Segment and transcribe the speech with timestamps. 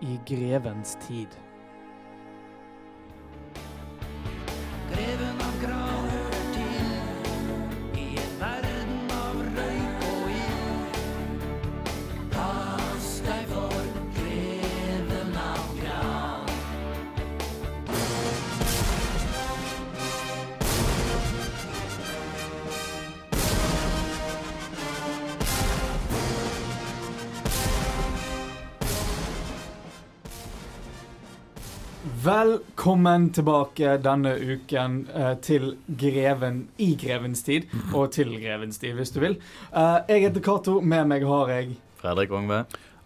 [0.00, 1.28] i grevens tid.
[32.88, 39.10] Velkommen tilbake denne uken eh, til Greven i grevens tid, og til grevens tid, hvis
[39.12, 39.34] du vil.
[39.76, 42.62] Eh, jeg heter Cato, med meg har jeg Fredrik Ongve.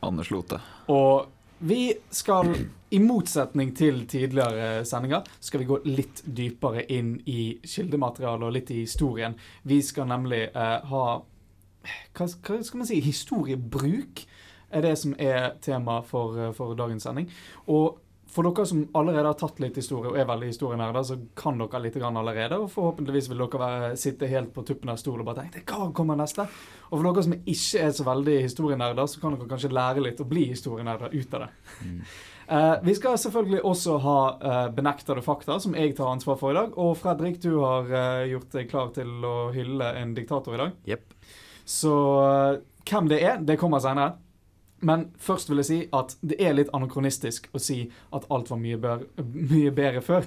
[0.06, 0.60] Anders Lote.
[0.86, 1.26] Og
[1.66, 2.52] vi skal,
[2.94, 8.70] i motsetning til tidligere sendinger, skal vi gå litt dypere inn i kildematerialet og litt
[8.70, 9.34] i historien.
[9.66, 13.02] Vi skal nemlig eh, ha hva, hva skal man si?
[13.02, 14.22] Historiebruk
[14.70, 17.26] er det som er tema for, eh, for dagens sending.
[17.66, 17.98] Og
[18.32, 21.82] for dere som allerede har tatt litt historie og er veldig historienerder, så kan dere
[21.84, 22.58] litt allerede.
[22.64, 25.90] Og forhåpentligvis vil dere være, sitte helt på tuppen av stolen og bare tenke hva
[25.92, 26.46] kommer neste?
[26.88, 30.22] Og for dere som ikke er så veldig historienerder, så kan dere kanskje lære litt
[30.24, 31.50] og bli historienerder ut av det.
[32.52, 36.56] Eh, vi skal selvfølgelig også ha uh, benektede fakta, som jeg tar ansvar for i
[36.58, 36.74] dag.
[36.76, 40.74] Og Fredrik, du har uh, gjort deg klar til å hylle en diktator i dag.
[40.90, 41.14] Yep.
[41.64, 41.94] Så
[42.90, 44.18] hvem det er, det kommer senere.
[44.82, 48.58] Men først vil jeg si at det er litt anakronistisk å si at alt var
[48.58, 49.06] mye, bør,
[49.54, 50.26] mye bedre før.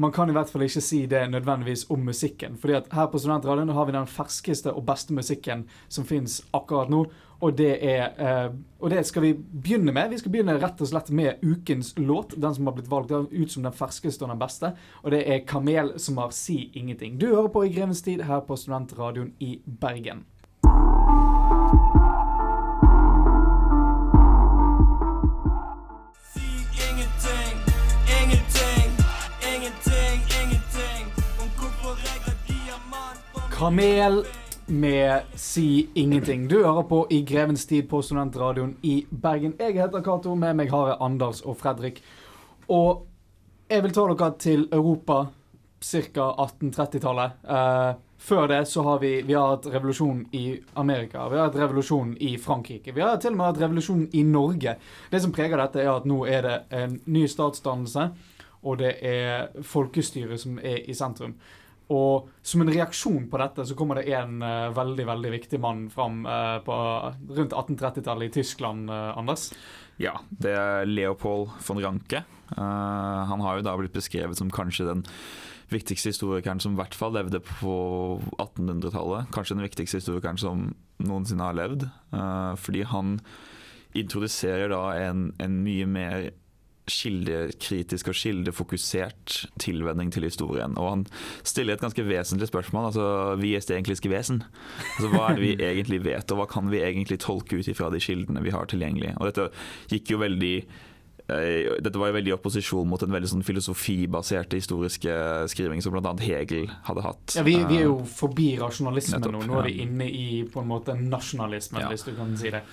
[0.00, 2.56] Man kan i hvert fall ikke si det nødvendigvis om musikken.
[2.56, 6.88] fordi at her på Studentradioen har vi den ferskeste og beste musikken som fins akkurat
[6.88, 7.04] nå.
[7.40, 10.10] Og det, er, eh, og det skal vi begynne med.
[10.10, 12.34] Vi skal begynne rett og slett med ukens låt.
[12.36, 14.72] Den som har blitt valgt ut som den ferskeste og den beste.
[15.04, 17.18] Og det er Kamel som har Si ingenting.
[17.18, 20.24] Du hører på I grevens tid her på Studentradioen i Bergen.
[33.60, 34.24] Kamel
[34.66, 36.48] med Si ingenting.
[36.48, 39.52] Du hører på I grevens tid på Studentradioen i Bergen.
[39.58, 42.00] Jeg heter Cato, med meg har jeg Anders og Fredrik.
[42.72, 43.04] Og
[43.68, 45.18] jeg vil ta dere til Europa
[45.84, 46.30] ca.
[46.46, 47.36] 1830-tallet.
[47.44, 51.60] Eh, før det så har vi, vi har hatt revolusjon i Amerika, vi har hatt
[51.60, 52.96] revolusjon i Frankrike.
[52.96, 54.78] Vi har til og med hatt revolusjon i Norge.
[55.12, 58.08] Det som preger dette, er at nå er det en ny statsdannelse,
[58.64, 61.36] og det er folkestyret som er i sentrum.
[61.90, 65.88] Og som en reaksjon på dette så kommer det en uh, veldig veldig viktig mann
[65.90, 66.74] fram uh, på
[67.34, 69.48] rundt 1830-tallet i Tyskland, uh, Anders.
[70.00, 72.22] Ja, det er Leopold von Ranke.
[72.50, 75.02] Han har jo da blitt beskrevet som kanskje den
[75.70, 77.74] viktigste historikeren som i hvert fall levde på
[78.40, 79.28] 1800-tallet.
[79.34, 80.64] Kanskje den viktigste historikeren som
[81.04, 81.84] noensinne har levd.
[82.64, 83.18] Fordi han
[83.92, 86.30] introduserer da en, en mye mer
[86.90, 90.74] kildekritisk og kildefokusert tilvenning til historien.
[90.80, 91.06] Og han
[91.46, 92.90] stiller et ganske vesentlig spørsmål.
[92.90, 94.42] altså Vi er stenkliske vesen.
[94.96, 97.90] Altså Hva er det vi egentlig vet, og hva kan vi egentlig tolke ut ifra
[97.92, 99.14] de kildene vi har tilgjengelig?
[99.20, 99.50] Og dette
[99.92, 100.54] gikk jo veldig
[101.30, 105.14] eh, dette var jo veldig i opposisjon mot en veldig sånn filosofibaserte historiske
[105.52, 106.14] skriving som bl.a.
[106.24, 107.36] Hegel hadde hatt.
[107.38, 109.46] Ja, vi, vi er jo Eh, forbi rasjonalismen nettopp, nå.
[109.52, 109.86] Nå er vi ja.
[109.86, 111.92] inne i på en måte nasjonalismen, Ja.
[111.92, 112.64] hvis du kan si det.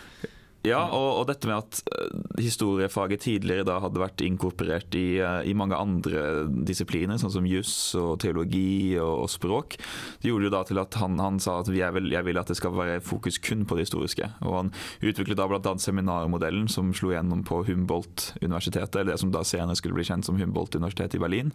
[0.65, 5.49] Ja, og, og dette med at eh, historiefaget tidligere da hadde vært inkorporert i, eh,
[5.49, 9.77] i mange andre disipliner, sånn som juss og teologi og, og språk,
[10.21, 12.51] det gjorde jo da til at han, han sa at jeg vil, jeg vil at
[12.51, 14.31] det skal være fokus kun på det historiske.
[14.43, 14.73] Og han
[15.05, 15.75] utviklet da bl.a.
[15.81, 20.39] seminarmodellen som slo gjennom på Humboldt-universitetet, eller det som da senere skulle bli kjent som
[20.41, 21.53] Humboldt-universitetet i Berlin.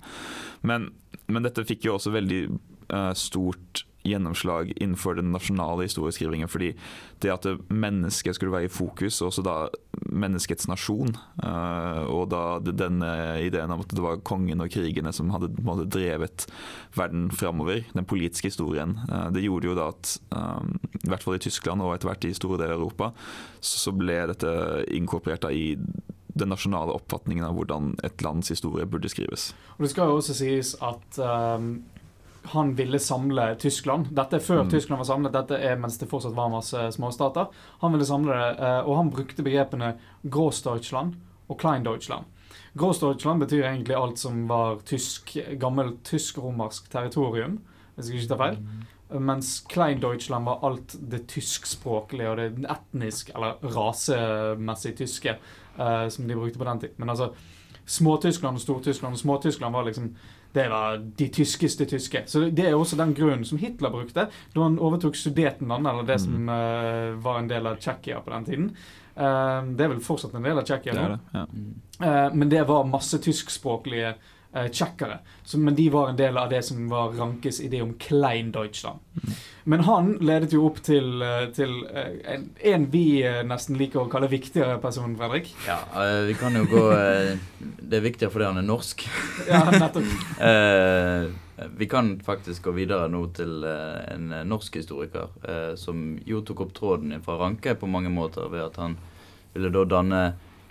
[0.66, 0.92] Men,
[1.26, 2.44] men dette fikk jo også veldig
[2.92, 6.48] uh, stort gjennomslag innenfor den nasjonale historieskrivingen.
[6.48, 6.74] fordi
[7.22, 9.56] det at mennesket skulle være i fokus, og også da
[10.10, 11.14] menneskets nasjon,
[11.44, 13.12] eh, og da den denne
[13.44, 16.46] ideen om at det var kongen og krigene som hadde måte, drevet
[16.96, 20.64] verden framover, den politiske historien, eh, det gjorde jo da at eh,
[21.04, 23.12] i hvert fall i Tyskland og etter hvert i store deler av Europa,
[23.60, 24.50] så ble dette
[24.90, 25.76] inkorporert da i
[26.34, 29.50] den nasjonale oppfatningen av hvordan et lands historie burde skrives.
[29.76, 31.75] Og det skal jo også sies at ehm,
[32.44, 34.11] han ville samle Tyskland.
[34.11, 34.71] Dette er før Mm.
[34.71, 37.49] Tyskland var samlet, dette er mens det fortsatt var masse småstater.
[37.81, 41.15] Han ville samle det, eh, og han brukte begrepene Großdeutschland
[41.49, 42.25] og Kleindeutschland.
[42.77, 47.61] Großdeutschland betyr egentlig alt som var tysk, gammelt tysk-romersk territorium,
[47.97, 48.59] hvis jeg ikke tar feil.
[49.21, 55.37] Mens Kleindeutschland var alt det tyskspråklige og det etnisk, eller rasemessig tyske,
[55.79, 56.91] eh, som de brukte på den tid.
[56.97, 57.33] Men altså,
[57.85, 59.12] Småtyskland og Stor-Tyskland.
[59.12, 60.17] Og Små-Tyskland var liksom
[60.52, 62.25] det var de tyskeste tyske.
[62.26, 66.19] Så det er også den grunnen som Hitler brukte da han overtok Sudetenland, eller det
[66.20, 68.69] som uh, var en del av Tsjekkia på den tiden.
[69.16, 71.08] Uh, det er vel fortsatt en del av Tsjekkia Det nå.
[71.08, 71.40] er det.
[71.40, 71.46] Ja.
[72.02, 74.14] Eh, men det var masse tyskspråklige
[74.54, 75.19] eh, tsjekkere.
[75.44, 78.99] Så- Men de var en del av det som var Rankes idé om Klein Deutschland.
[79.64, 84.00] Men han ledet jo opp til, eh, til eh, en, en vi eh, nesten liker
[84.02, 85.52] å kalle viktigere person, Fredrik.
[85.66, 85.78] Ja,
[86.26, 86.82] vi kan jo gå
[87.82, 89.06] Det er viktigere fordi han er norsk.
[89.49, 90.10] Ja, nettopp.
[90.43, 91.28] Eh,
[91.78, 95.28] vi kan faktisk gå videre nå til en norsk historiker
[95.78, 98.96] som jo tok opp tråden fra Ranke på mange måter ved at han
[99.55, 100.22] ville da danne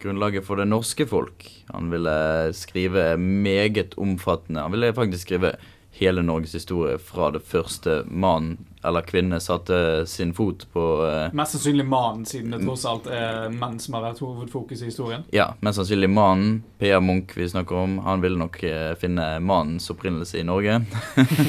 [0.01, 1.45] grunnlaget for det norske folk.
[1.71, 2.15] Han ville
[2.57, 5.56] skrive meget omfattende Han ville faktisk skrive
[5.92, 11.57] hele Norges historie fra det første mann eller kvinne satte sin fot på eh, Mest
[11.57, 15.27] sannsynlig mannen, siden det tross alt er menn som har vært hovedfokus i historien.
[15.36, 19.92] Ja, mest sannsynlig mannen, Per Munch vi snakker om, han ville nok eh, finne mannens
[19.94, 20.80] opprinnelse i Norge.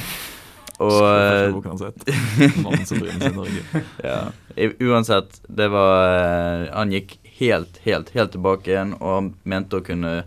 [0.82, 1.56] og eh.
[2.60, 3.84] Mannens opprinnelse i Norge.
[4.10, 4.20] ja,
[4.82, 10.22] uansett, det var eh, Han gikk helt, helt, helt tilbake igjen, og mente å kunne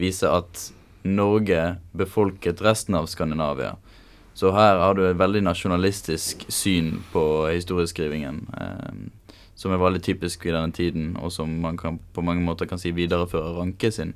[0.00, 0.70] vise at
[1.02, 3.76] Norge befolket resten av Skandinavia.
[4.34, 8.44] Så her har du et veldig nasjonalistisk syn på historieskrivingen.
[8.56, 12.68] Eh, som er veldig typisk i denne tiden, og som man kan, på mange måter
[12.68, 14.14] kan si viderefører Ranke sin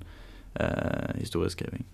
[0.57, 1.85] eh, historieskriving.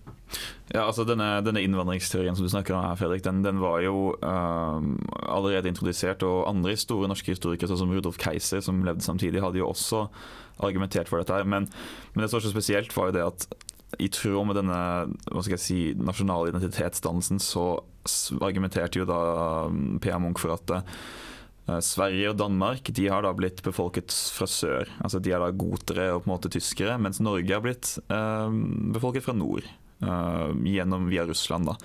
[0.71, 4.13] Ja, altså denne, denne innvandringsteorien som du snakker om her, Fredrik, den, den var jo
[4.23, 4.93] um,
[5.27, 6.23] allerede introdusert.
[6.23, 10.05] Og andre store norske historikere, sånn som Rudolf Keiser, som levde samtidig, hadde jo også
[10.63, 11.35] argumentert for dette.
[11.35, 11.47] her.
[11.47, 11.67] Men,
[12.13, 13.47] men det som var så spesielt, var jo det at
[13.99, 14.77] i tråd med denne
[15.27, 17.65] hva skal jeg si, nasjonale identitetsdannelsen, så
[18.41, 19.19] argumenterte jo da
[19.67, 20.21] um, P.A.
[20.21, 24.89] Munch for at eh, Sverige og Danmark de har da blitt befolket fra sør.
[25.03, 28.57] Altså De er da gotere og på en måte tyskere, mens Norge har blitt eh,
[28.95, 29.67] befolket fra nord.
[30.01, 31.71] Eh, gjennom via Russland.
[31.71, 31.77] da.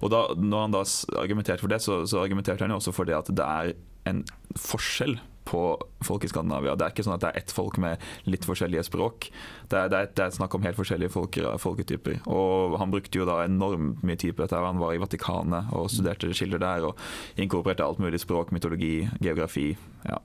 [0.00, 0.84] Og da, Når han da
[1.20, 3.74] argumenterte for det, så, så argumenterte han jo også for det at det er
[4.08, 4.24] en
[4.56, 5.18] forskjell
[5.48, 5.60] på
[6.04, 6.74] folk i Skandinavia.
[6.76, 9.30] Det er ikke sånn at det er ett folk med litt forskjellige språk.
[9.70, 12.20] Det er, det er, det er snakk om helt forskjellige folk, folketyper.
[12.28, 14.60] Og han brukte jo da enormt mye tid på dette.
[14.60, 19.70] Han var i Vatikanet og studerte kilder der, og inkorporerte alt mulig språk, mytologi, geografi.
[20.08, 20.18] Ja.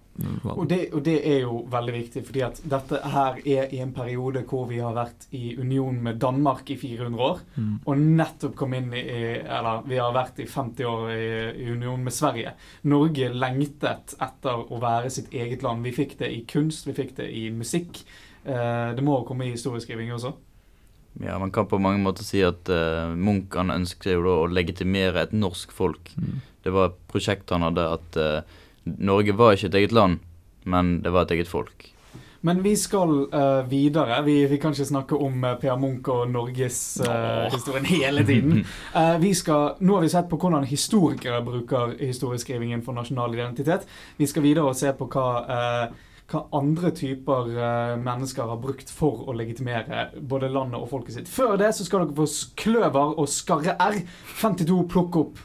[0.54, 3.94] Og det, og det er jo veldig viktig, fordi at dette her er i en
[3.96, 7.80] periode hvor vi har vært i union med Danmark i 400 år, Mm.
[7.86, 9.02] og nettopp kom inn i
[9.42, 11.26] Eller vi har vært i 50 år i,
[11.66, 12.54] i union med Sverige.
[12.84, 15.84] Norge lengtet etter å være sitt eget land.
[15.84, 18.04] Vi fikk det i kunst, vi fikk det i musikk.
[18.46, 20.34] Eh, det må komme i historieskriving også.
[21.22, 24.50] Ja, Man kan på mange måter si at uh, Munch han ønsket jo da å
[24.50, 26.10] legitimere et norsk folk.
[26.18, 26.42] Mm.
[26.64, 30.20] Det var et prosjekt han hadde at eh, Norge var ikke et eget land,
[30.66, 31.94] men det var et eget folk.
[32.46, 34.22] Men vi skal uh, videre.
[34.22, 38.66] Vi, vi kan ikke snakke om uh, Per Munch og norgeshistorien hele tiden.
[38.94, 43.88] Eh, vi skal, nå har vi sett på hvordan historikere bruker historieskrivingen for nasjonal identitet.
[44.18, 45.24] Vi skal videre og se på hva,
[45.56, 51.18] eh, hva andre typer uh, mennesker har brukt for å legitimere både landet og folket
[51.18, 51.32] sitt.
[51.32, 52.28] Før det så skal dere få
[52.60, 53.98] Kløver og Skarre R.
[54.44, 55.42] 52 plukk opp.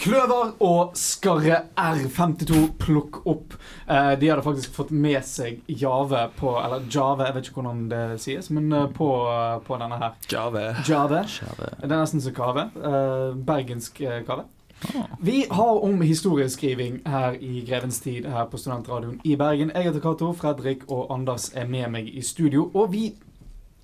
[0.00, 3.56] Kløver og Skarre R52 plukk opp.
[3.84, 7.82] Eh, de hadde faktisk fått med seg Jave på Eller Jave, jeg vet ikke hvordan
[7.90, 9.08] det sies, men eh, på,
[9.66, 10.14] på denne her.
[10.32, 10.62] Jave.
[10.88, 11.20] Jave.
[11.28, 11.68] Jave.
[11.82, 12.70] Det er nesten som kave.
[12.80, 14.22] Eh, bergensk kave.
[14.24, 14.46] kave.
[15.20, 19.72] Vi har om historieskriving her i Grevens tid her på Studentradioen i Bergen.
[19.74, 22.70] Jeg heter Cato, Fredrik og Anders er med meg i studio.
[22.72, 23.10] Og vi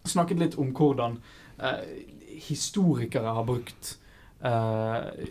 [0.09, 1.21] snakket litt om hvordan
[1.61, 1.85] eh,
[2.49, 3.99] historikere har brukt
[4.45, 5.27] eh,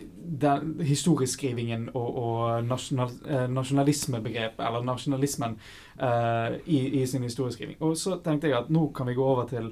[0.46, 5.58] den historieskrivingen og, og nasjonal, uh, nasjonalismebegrepet, eller nasjonalismen,
[6.02, 7.78] uh, i, i sin historieskriving.
[7.86, 9.72] Og så tenkte jeg at nå kan vi gå over til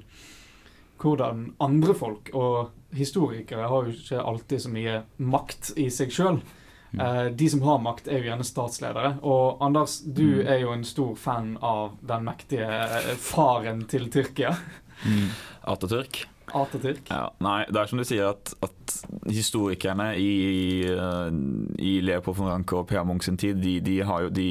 [1.04, 6.38] hvordan andre folk og historikere har jo ikke alltid så mye makt i seg sjøl.
[6.94, 9.16] Uh, de som har makt, er jo gjerne statsledere.
[9.26, 10.48] Og Anders, du Mm.
[10.48, 12.70] er jo en stor fan av den mektige
[13.18, 14.54] faren til Tyrkia.
[15.66, 16.28] Atatürk.
[16.52, 17.08] Atatürk.
[17.10, 18.96] Ja, nei, det er som du sier at, at
[19.32, 20.84] historikerne i,
[21.80, 23.04] i Leopold von Ranke og P.A.
[23.08, 24.48] Munch sin tid, de, de har jo de,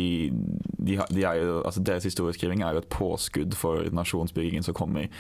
[0.79, 5.11] de, er jo, altså Deres historieskriving er jo et påskudd for nasjonsbyggingen som kommer.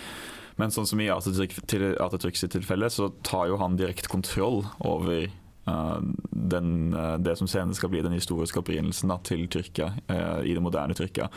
[0.60, 4.62] Men sånn som i Atatürk, til, Atatürk sitt tilfelle, så tar jo han direkte kontroll
[4.84, 5.28] over
[5.68, 6.00] uh,
[6.30, 10.52] den, uh, det som senere skal bli den historiske opprinnelsen da, til Tyrkia, uh, i
[10.56, 11.30] det moderne Tyrkia.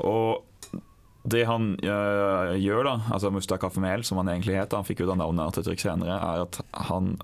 [0.00, 0.46] Og
[1.22, 5.10] det han øh, gjør, da, altså Mustafa Kemal, som han egentlig het, han fikk jo
[5.10, 7.14] da navnet Atatürk senere, er at han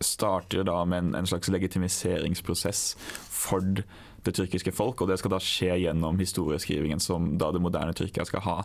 [0.00, 2.94] starter da med en, en slags legitimiseringsprosess
[3.28, 3.82] for
[4.24, 8.26] det tyrkiske folk, og det skal da skje gjennom historieskrivingen som da det moderne Tyrkia
[8.28, 8.56] skal ha.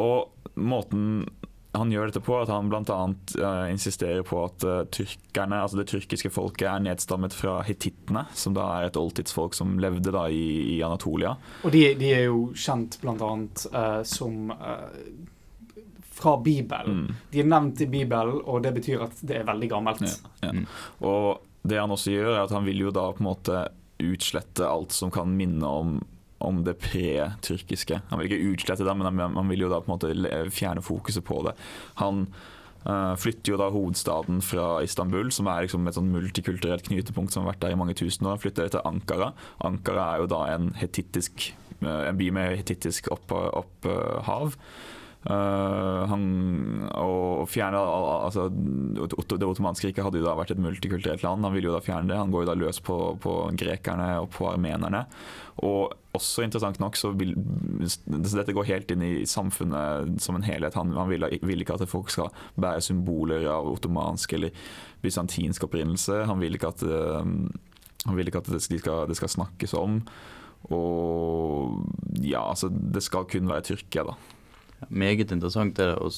[0.00, 1.26] Og måten
[1.72, 2.98] han gjør dette på, at han bl.a.
[3.38, 8.56] Uh, insisterer på at uh, tyrkerne, altså det tyrkiske folket er nedstammet fra hetittene, som
[8.56, 11.32] da er et oldtidsfolk som levde da i, i Anatolia.
[11.64, 14.90] Og de, de er jo kjent blant annet eh, som uh,
[16.12, 17.06] fra Bibelen.
[17.06, 17.22] Mm.
[17.32, 20.04] De er nevnt i Bibelen, og det betyr at det er veldig gammelt.
[20.04, 20.52] Ja, ja.
[20.52, 20.66] Mm.
[21.08, 23.64] Og det han også gjør, er at han vil jo da på en måte
[24.02, 25.96] utslette alt som kan minne om,
[26.44, 28.00] om det pre-tyrkiske.
[28.10, 31.24] Han vil ikke utslette det, men han, vil jo da på en måte fjerne fokuset
[31.26, 31.54] på det.
[32.00, 32.26] Han
[32.86, 37.44] uh, flytter jo da hovedstaden fra Istanbul, som er liksom et sånn multikulturelt knutepunkt som
[37.44, 39.32] har vært der i mange tusen år, flytter det til Ankara.
[39.64, 43.52] Ankara er jo da en hetittisk uh, en by med hetittisk opphav.
[43.62, 44.18] Opp, eh,
[45.22, 46.22] Eh, han,
[46.98, 51.46] og fjerne altså, Det ottomanske riket hadde jo da vært et multikulturelt land.
[51.46, 52.18] Han ville jo da fjerne det.
[52.18, 55.04] Han går jo da løs på, på grekerne og på armenerne.
[55.62, 57.36] Og også interessant nok så vil
[57.86, 60.76] så Dette går helt inn i samfunnet som en helhet.
[60.78, 64.54] Han, han vil, vil ikke at folk skal bære symboler av ottomansk eller
[65.04, 66.24] bysantinsk opprinnelse.
[66.28, 67.32] Han vil ikke at, eh,
[68.08, 70.00] han vil ikke at det, skal, det skal snakkes om.
[70.70, 71.82] Og
[72.22, 74.14] ja, altså Det skal kun være Tyrkia, da.
[74.88, 75.98] Meget interessant er det.
[75.98, 76.12] Og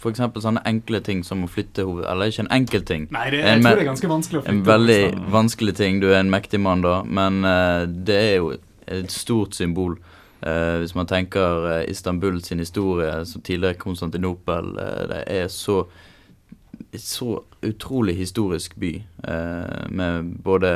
[0.00, 2.06] for eksempel sånne enkle ting som å flytte hoved...
[2.08, 3.08] Eller ikke en enkel ting.
[3.12, 4.54] Nei, det, jeg en, tror det er ganske vanskelig å flytte.
[4.56, 5.32] En veldig hovedstaden.
[5.34, 6.00] vanskelig ting.
[6.00, 8.54] Du er en mektig mann da, men uh, det er jo
[8.90, 9.98] et stort symbol.
[10.40, 14.72] Uh, hvis man tenker uh, Istanbul sin historie, som tidligere Konstantinopel,
[15.12, 15.82] det er så
[16.98, 18.90] så utrolig historisk by.
[19.28, 20.70] Eh, med både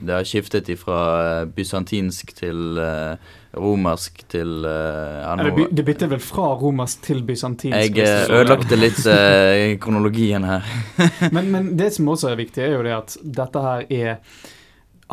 [0.00, 3.16] Det har skiftet fra bysantinsk til eh,
[3.58, 7.96] romersk til eh, Eller, by- det bytter vel fra romersk til bysantinsk.
[7.96, 10.62] Jeg eh, ødelagte litt eh, kronologien her.
[11.34, 14.20] men, men det som også er viktig, er jo det at dette her er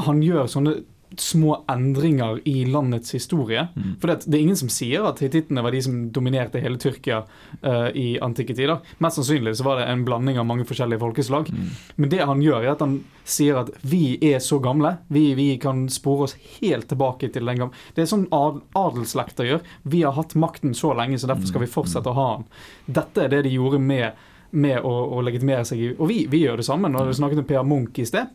[0.06, 0.76] Han gjør sånne
[1.18, 3.68] små endringer i landets historie.
[3.76, 3.96] Mm.
[4.02, 7.22] For det, det er ingen som sier at hitittene var de som dominerte hele Tyrkia
[7.64, 8.82] uh, i antikke tider.
[9.04, 11.50] Mest sannsynlig så var det en blanding av mange forskjellige folkeslag.
[11.52, 11.72] Mm.
[11.96, 14.96] Men det han gjør, er at han sier at vi er så gamle.
[15.14, 19.50] Vi, vi kan spore oss helt tilbake til den gamle Det er sånn ad adelsslekter
[19.50, 19.66] gjør.
[19.84, 22.48] Vi har hatt makten så lenge, så derfor skal vi fortsette å ha den.
[23.00, 26.46] Dette er det de gjorde med, med å, å legitimere seg i Og vi, vi
[26.46, 26.94] gjør det sammen.
[26.96, 28.34] Når vi snakket om Per Munch i sted,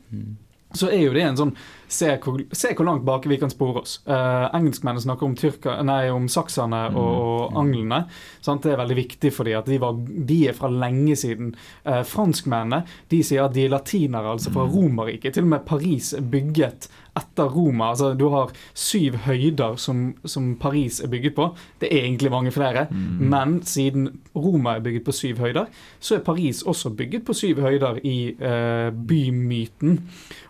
[0.72, 1.54] så er jo det en sånn
[1.90, 3.96] Se hvor, se hvor langt bak vi kan spore oss.
[4.06, 8.04] Uh, engelskmennene snakker om, tyrka, nei, om sakserne og, og anglene.
[8.46, 8.62] Sant?
[8.62, 11.50] Det er veldig viktig for dem at de, var, de er fra lenge siden.
[11.82, 15.34] Uh, franskmennene de sier at de er latinere, altså fra Romerriket.
[15.34, 16.86] Til og med Paris bygget
[17.18, 17.90] etter Roma.
[17.90, 21.50] Altså, du har syv høyder som, som Paris er bygget på.
[21.80, 26.24] Det er egentlig mange flere, men siden Roma er bygget på syv høyder, så er
[26.26, 29.98] Paris også bygget på syv høyder i eh, bymyten.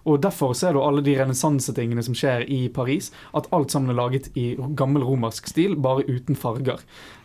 [0.04, 3.98] Og Derfor ser du alle de renessansetingene som skjer i Paris, at alt sammen er
[3.98, 6.80] laget i gammel romersk stil, bare uten farger.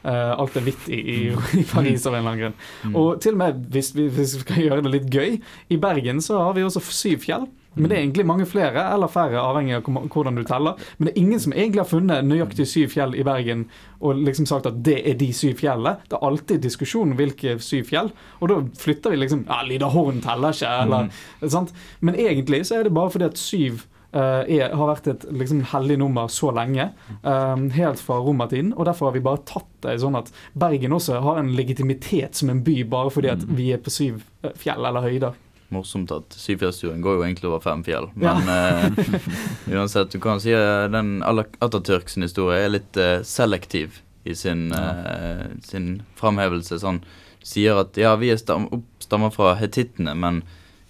[0.05, 1.19] Uh, alt er hvitt i, i,
[1.57, 2.95] i Paris av en eller annen grunn.
[2.95, 5.37] Og til og med, hvis vi, hvis vi skal gjøre det litt gøy,
[5.73, 7.47] i Bergen så har vi også syv fjell.
[7.75, 10.79] Men det er egentlig mange flere, eller færre, avhengig av hvordan du teller.
[10.97, 13.65] Men det er ingen som egentlig har funnet nøyaktig syv fjell i Bergen
[14.05, 15.97] og liksom sagt at det er de syv fjellene.
[16.09, 20.21] Det er alltid diskusjon om hvilke syv fjell, og da flytter vi liksom Ja, Lydahorn
[20.23, 21.75] teller ikke, eller sant?
[21.99, 25.63] Men egentlig så er det bare fordi at syv eh, er, har vært et liksom,
[25.73, 26.89] hellig nummer så lenge,
[27.21, 28.73] um, helt fra romertiden.
[28.75, 32.51] Og derfor har vi bare tatt det sånn at Bergen også har en legitimitet som
[32.53, 35.41] en by, bare fordi at vi er på syv eh, fjell eller høyder.
[35.75, 38.09] Morsomt at Syfjellsturen går jo egentlig over fem fjell.
[38.19, 38.89] Men eh,
[39.75, 44.71] uansett, du kan si at den Atatürk sin historie er litt uh, selektiv i sin,
[44.73, 46.79] uh, sin framhevelse.
[46.81, 47.03] Sånn,
[47.45, 48.69] sier at ja, vi stam,
[49.03, 50.41] stammer fra hetittene, men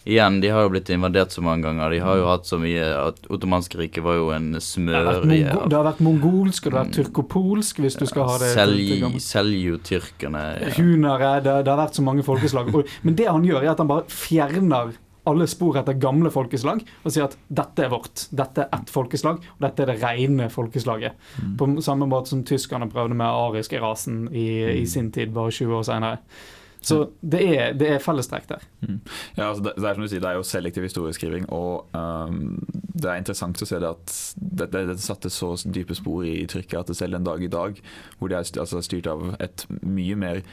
[0.06, 1.90] igjen, de har jo blitt invadert så mange ganger.
[1.96, 5.78] De har jo hatt så mye at Ottomanske riket var jo en smørje Det, det
[5.80, 9.20] har vært mongolsk, og det har vært tyrkopolsk, hvis du skal ha det til- til
[10.62, 10.70] Ja.
[10.78, 12.70] Hunere, det, det har vært så mange folkeslag.
[13.04, 14.94] Men det han gjør, er at han bare fjerner
[15.28, 18.28] alle spor etter gamle folkeslag og sier at dette er vårt.
[18.30, 21.14] Dette er ett folkeslag, og dette er det rene folkeslaget.
[21.58, 24.46] På samme måte som tyskerne prøvde med ariske rasen i,
[24.84, 26.20] i sin tid, bare 20 år senere.
[26.86, 28.65] Så det er, det er fellestrekk der.
[29.38, 32.60] Ja, altså det, det er som du sier, det er jo selektiv historieskriving, og um,
[32.94, 36.84] det er interessant å se det at det, det, satte så dype spor i trykket
[36.84, 37.82] at det selv en dag i dag,
[38.20, 40.44] hvor de er altså styrt av et mye mer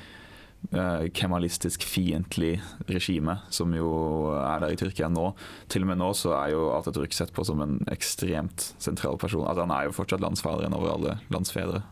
[0.71, 3.90] eh, kemalistisk fiendtlig regime som jo
[4.38, 5.33] er der i Tyrkia nå.
[5.73, 9.47] Til og med nå så er jo Atatürk sett på som en ekstremt sentral person.
[9.47, 11.83] Altså, han er jo fortsatt landsfaderen over alle landsfedre.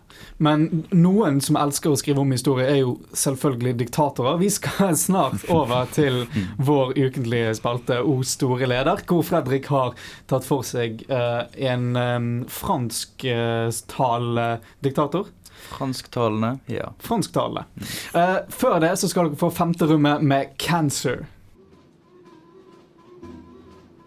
[0.42, 4.40] Men noen som elsker å skrive om historie, er jo selvfølgelig diktatorer.
[4.40, 6.24] Vi skal snart over til
[6.70, 9.94] vår ukentlige spalte O store leder, hvor Fredrik har
[10.30, 12.20] tatt for seg eh, en eh,
[12.60, 14.48] fransktalende
[14.84, 15.30] diktator.
[15.60, 16.92] Fransktalende, ja.
[16.98, 17.66] Fransktalende.
[18.14, 21.26] Uh, før det så skal dere få femte rommet med Cancer.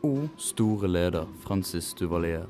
[0.03, 2.45] O store leder Francis Duvalier.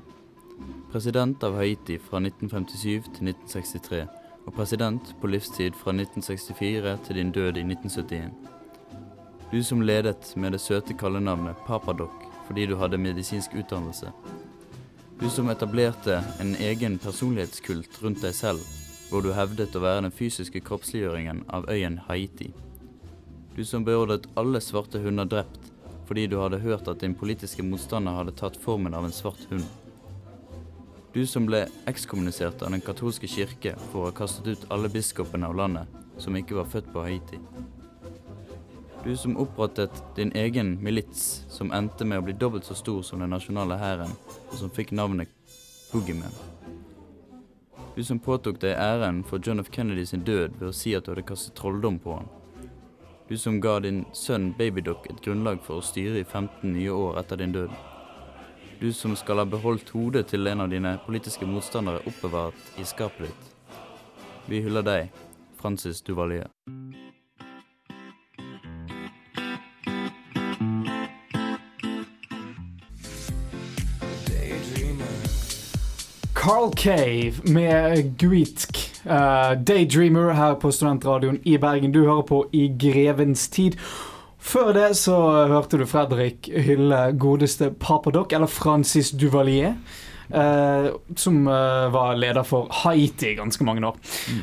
[0.91, 4.03] President av Haiti fra 1957 til 1963,
[4.45, 8.33] og president på livstid fra 1964 til din død i 1971.
[9.51, 14.11] Du som ledet med det søte kallenavnet Papadoc fordi du hadde medisinsk utdannelse.
[15.19, 18.59] Du som etablerte en egen personlighetskult rundt deg selv,
[19.13, 22.47] hvor du hevdet å være den fysiske kroppsliggjøringen av øyen Haiti.
[23.53, 25.67] Du som beordret alle svarte hunder drept
[26.07, 29.67] fordi du hadde hørt at din politiske motstander hadde tatt formen av en svart hund.
[31.13, 35.45] Du som ble ekskommunisert av den katolske kirke for å ha kastet ut alle biskopene
[35.45, 37.37] av landet som ikke var født på Haiti.
[39.05, 43.21] Du som opprettet din egen milits som endte med å bli dobbelt så stor som
[43.21, 44.17] den nasjonale hæren,
[44.49, 45.29] og som fikk navnet
[45.93, 46.52] Boogeyman.
[47.95, 49.69] Du som påtok deg æren for John F.
[49.71, 52.29] Kennedy sin død ved å si at du hadde kastet trolldom på ham.
[53.29, 57.21] Du som ga din sønn Babydoc et grunnlag for å styre i 15 nye år
[57.21, 57.69] etter din død.
[58.81, 63.29] Du som skal ha beholdt hodet til en av dine politiske motstandere oppbevart i skapet
[63.29, 63.75] ditt.
[64.49, 65.13] Vi hyller deg,
[65.61, 66.49] Francis Duvalier.
[76.43, 78.77] Carl Cave med Guitk.
[79.05, 81.93] Uh, Daydreamer her på Studentradioen i Bergen.
[81.95, 83.77] Du hører på I grevens tid.
[84.43, 85.15] Før det så
[85.47, 89.77] hørte du Fredrik hylle godeste Papadoc, eller Francis Duvalier.
[90.27, 93.95] Uh, som uh, var leder for Haiti i ganske mange år.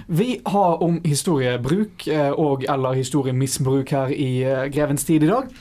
[0.09, 5.53] Vi har om historiebruk eh, og eller historiemisbruk her i eh, Grevens tid i dag.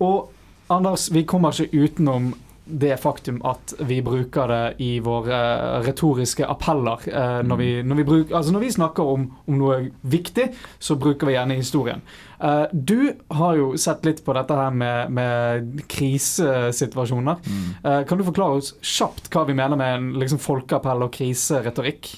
[0.00, 0.32] Og
[0.68, 2.32] Anders, vi kommer ikke utenom
[2.66, 7.08] det faktum at vi bruker det i våre eh, retoriske appeller.
[7.08, 10.98] eh, når, vi, når, vi bruk, altså når vi snakker om, om noe viktig, så
[10.98, 12.02] bruker vi gjerne historien.
[12.42, 17.42] Eh, du har jo sett litt på dette her med, med krisesituasjoner.
[17.84, 22.10] Eh, kan du forklare oss kjapt hva vi mener med en liksom, folkeappell og kriseretorikk?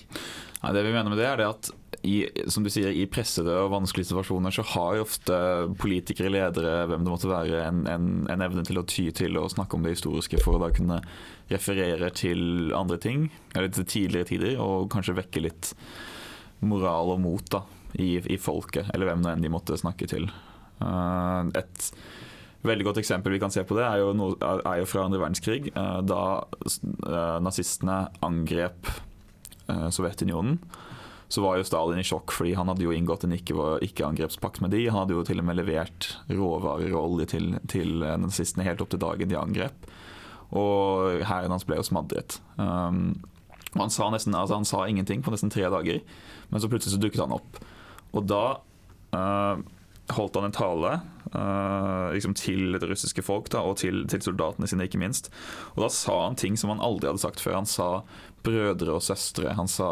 [0.63, 1.71] Nei, det vi mener med det er det at
[2.07, 5.39] i, som du sier, i pressede og vanskelige situasjoner så har jo ofte
[5.81, 9.49] politikere, ledere, hvem det måtte være, en, en, en evne til å ty til å
[9.51, 11.01] snakke om det historiske for å da kunne
[11.51, 15.73] referere til andre ting, eller til tidligere tider, og kanskje vekke litt
[16.63, 17.65] moral og mot da,
[17.99, 20.29] i, i folket, eller hvem nå enn de måtte snakke til.
[20.79, 21.91] Eh, et
[22.69, 25.23] veldig godt eksempel vi kan se på det, er jo, noe, er jo fra andre
[25.25, 26.23] verdenskrig, eh, da
[26.63, 28.95] eh, nazistene angrep
[29.69, 30.55] Sovjetunionen
[31.29, 34.87] så var jo Stalin i sjokk, fordi han hadde jo inngått en ikke-angrepspakt med de.
[34.89, 38.95] Han hadde jo til og med levert råvarer og olje til, til nazistene helt opp
[38.95, 39.89] til dagen de angrep.
[40.57, 42.39] Og hæren hans ble jo smadret.
[42.57, 43.19] Um,
[43.77, 46.01] han sa, nesten, altså han sa ingenting på nesten tre dager,
[46.49, 47.59] men så plutselig så dukket han opp.
[48.17, 48.45] Og da
[49.13, 49.61] uh,
[50.17, 50.95] holdt han en tale
[51.35, 55.29] uh, liksom til det russiske folk da, og til, til soldatene sine, ikke minst.
[55.77, 57.61] Og da sa han ting som han aldri hadde sagt før.
[57.61, 57.91] Han sa
[58.47, 59.53] brødre og søstre.
[59.59, 59.91] Han sa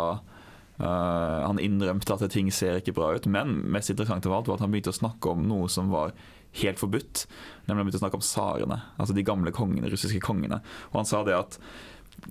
[0.77, 4.59] Uh, han innrømte at ting ser ikke bra ut, men mest interessant av alt var
[4.59, 6.13] at han begynte å snakke om noe som var
[6.61, 7.27] helt forbudt.
[7.67, 10.61] Nemlig han begynte å snakke om tsarene, altså de gamle kongene, russiske kongene.
[10.93, 11.61] Og han sa det at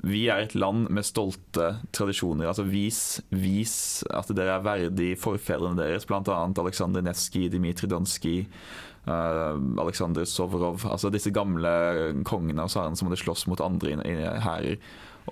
[0.03, 2.49] vi er et land med stolte tradisjoner.
[2.49, 6.21] altså Vis, vis at dere er verdig forfedrene deres, bl.a.
[6.25, 8.45] Aleksandr Nevskij, Dmitrij Donskij,
[9.07, 10.85] uh, Aleksandr Sovrov.
[10.89, 11.71] Altså disse gamle
[12.27, 13.99] kongene og tsarene som hadde slåss mot andre
[14.43, 14.81] hærer.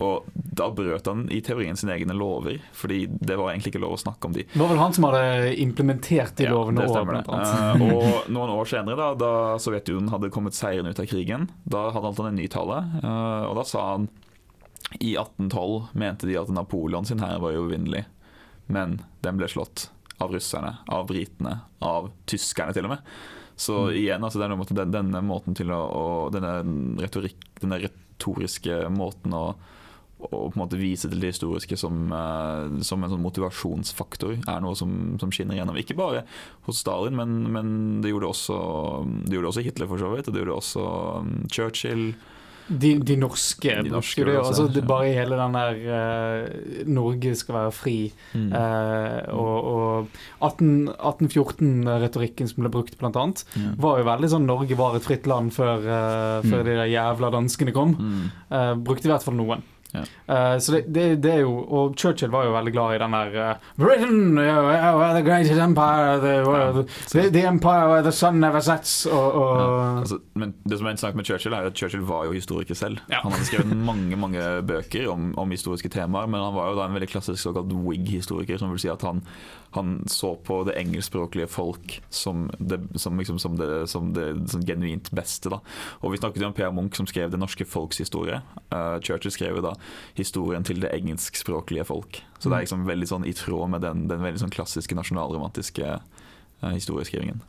[0.02, 3.94] Og da brøt han i teorien sine egne lover, fordi det var egentlig ikke lov
[3.94, 4.46] å snakke om de.
[4.50, 7.38] Det var vel han som hadde implementert de lovene Ja, det stemmer År, det.
[7.38, 11.86] Eh, og noen år senere, da, da Sovjetunionen hadde kommet seirende ut av krigen, da
[11.94, 14.10] hadde han en ny tale, eh, og da sa han
[15.00, 18.04] i 1812 mente de at Napoleon sin hær var uovervinnelig,
[18.74, 19.88] men den ble slått
[20.22, 23.14] av russerne, av britene, av tyskerne til og med.
[23.56, 23.96] Så Mm.
[23.98, 26.54] igjen, altså denne, den, denne måten å, å denne,
[27.02, 29.56] retorikk, denne retoriske måten å
[30.32, 34.62] og på en måte vise til det historiske som, eh, som en sånn motivasjonsfaktor er
[34.64, 35.78] noe som, som skinner gjennom.
[35.82, 36.24] Ikke bare
[36.68, 38.60] hos Stalin, men, men det, gjorde også,
[39.28, 40.30] det gjorde også Hitler, for så vidt.
[40.30, 40.86] Og det gjorde også
[41.24, 42.14] um, Churchill.
[42.64, 44.38] De, de norske De norske det.
[44.40, 47.96] også, Altså, det bare i hele den der uh, Norge skal være fri.
[48.32, 48.54] Mm.
[48.56, 50.14] uh, og og
[50.48, 50.70] 18
[51.58, 53.44] 1814-retorikken som ble brukt, blant annet,
[53.84, 56.68] var jo veldig sånn Norge var et fritt land før, uh, før Mm.
[56.70, 57.94] de der jævla danskene kom.
[58.00, 58.84] Mm.
[58.86, 59.64] Brukte i hvert fall noen.
[59.94, 60.04] Ja.
[60.36, 63.14] Eh, så det, det, det er jo Og Churchill var jo veldig glad i den
[63.14, 68.12] der uh, Britain, uh, uh, the greatest empire, the, uh, the, the empire where the
[68.12, 71.70] sun never sets, og, og Ja, altså, men det som er interessant med Churchill, er
[71.70, 72.98] at Churchill var jo historiker selv.
[73.12, 73.22] Ja.
[73.22, 76.88] Han hadde skrevet mange mange bøker om, om historiske temaer, men han var jo da
[76.88, 79.22] en veldig klassisk såkalt Whig-historiker, som vil si at han,
[79.76, 84.28] han så på det engelskspråklige folk som det, som liksom, som det, som det
[84.68, 85.50] genuint beste.
[85.54, 85.60] Da.
[86.02, 88.42] Og Vi snakket jo om Per Munch, som skrev 'Det norske folks historie'.
[88.74, 89.74] Uh, Churchill skrev jo da
[90.16, 92.22] 'Historien til det engelskspråklige folk'.
[92.40, 96.00] Så det er liksom veldig sånn i tråd med den, den veldig sånn klassiske nasjonalromantiske
[96.64, 97.42] uh, historieskrivingen.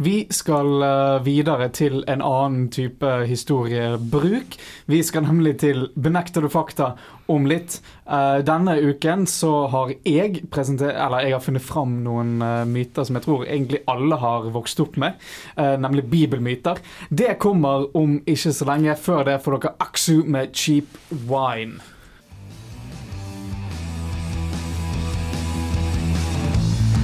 [0.00, 4.54] Vi skal eh, videre til en annen type historiebruk.
[4.88, 6.94] Vi skal nemlig til Benekter du fakta
[7.28, 7.82] om litt.
[8.08, 13.04] Eh, denne uken så har jeg presentert Eller jeg har funnet fram noen eh, myter
[13.04, 15.20] som jeg tror egentlig alle har vokst opp med,
[15.56, 16.80] nemlig bibelmyter.
[17.10, 18.96] Det kommer om ikke så lenge.
[18.96, 20.96] Før det får dere Aksu med Cheap
[21.28, 21.84] Wine.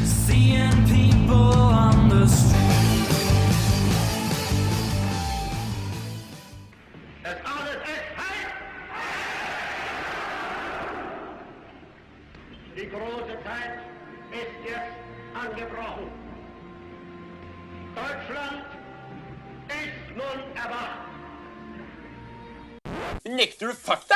[0.06, 1.85] Seeing people
[12.76, 13.74] Die große Zeit
[14.32, 14.96] ist jetzt
[15.34, 16.08] angebrochen.
[17.94, 18.64] Deutschland
[19.68, 21.00] ist nun erwacht.
[23.24, 24.14] Nekter du fakta?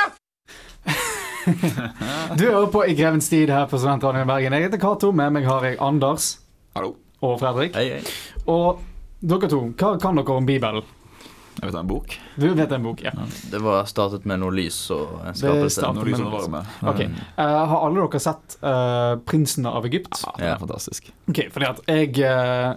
[2.37, 4.53] Du hører på I grevens tid her på Studentradioen i Bergen.
[4.53, 5.11] Jeg heter Cato.
[5.11, 6.39] Med meg har jeg Anders
[6.75, 6.93] Hallo.
[7.21, 7.73] og Fredrik.
[7.75, 8.01] Hei, hei.
[8.45, 8.79] Og
[9.21, 10.85] dere to, hva kan dere om Bibelen?
[11.61, 12.15] Jeg vet det er en bok.
[12.41, 13.11] Du vet en bok, ja.
[13.51, 15.77] Det var startet med noe lys og en Det skapelse.
[15.77, 16.65] startet lys og med- varme.
[16.89, 17.01] Ok,
[17.37, 20.23] Uh, Har alle dere sett uh, 'Prinsen av Egypt'?
[20.25, 21.11] Ja, det er fantastisk.
[21.29, 22.73] Ok, fordi at jeg uh,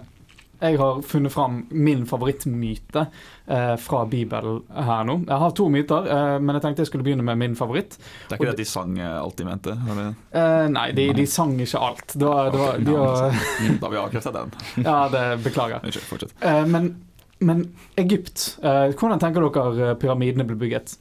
[0.61, 3.07] Jeg har funnet fram min favorittmyte
[3.47, 5.17] eh, fra Bibelen her nå.
[5.27, 7.97] Jeg har to myter, eh, men jeg tenkte jeg skulle begynne med min favoritt.
[8.29, 9.75] Det er ikke det at de sang eh, alt de mente?
[9.91, 10.15] Eller?
[10.31, 12.15] Eh, nei, de, de sang ikke alt.
[12.15, 13.35] Det var, da, var, de var,
[13.81, 14.55] Da har vi avkreftet den.
[14.85, 15.83] ja, det beklager.
[15.83, 16.33] Unnskyld, fortsett.
[16.39, 16.89] Eh, men,
[17.39, 17.65] men
[17.99, 20.95] Egypt, eh, hvordan tenker dere eh, pyramidene ble bygget?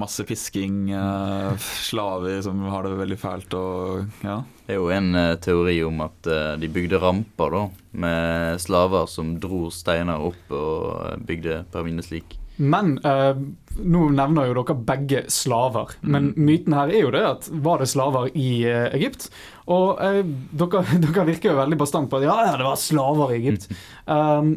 [0.00, 1.52] Masse pisking, eh,
[1.86, 4.40] slaver som har det veldig fælt og ja.
[4.66, 7.62] Det er jo en teori om at de bygde ramper da,
[8.04, 12.38] med slaver som dro steiner opp og bygde pyramidene slik.
[12.56, 13.38] Men eh,
[13.80, 15.94] nå nevner jo dere begge slaver.
[16.04, 19.30] Men myten her er jo det at var det slaver i eh, Egypt?
[19.72, 20.20] Og eh,
[20.52, 23.70] dere, dere virker jo veldig bastant på at ja, ja, det var slaver i Egypt.
[24.12, 24.56] Um,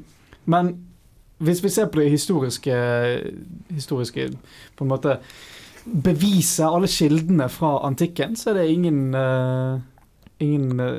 [0.49, 0.71] men
[1.37, 2.75] hvis vi ser på det historiske,
[3.69, 4.25] historiske
[4.75, 5.19] på en måte
[5.85, 9.83] beviset, alle kildene fra antikken, så er det ingen eh,
[10.43, 10.95] Ingen eh,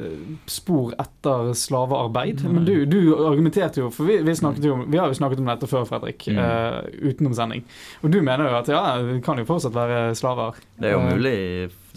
[0.48, 2.40] spor etter slavearbeid.
[2.48, 4.32] Men du, du argumenterte jo, for vi, vi,
[4.64, 6.38] jo, vi har jo snakket om dette før, Fredrik, Mm.
[6.40, 7.64] uh, utenom sending.
[8.00, 10.56] Og du mener jo at ja, det kan jo fortsatt være slaver.
[10.80, 11.36] Det er jo Eh, mulig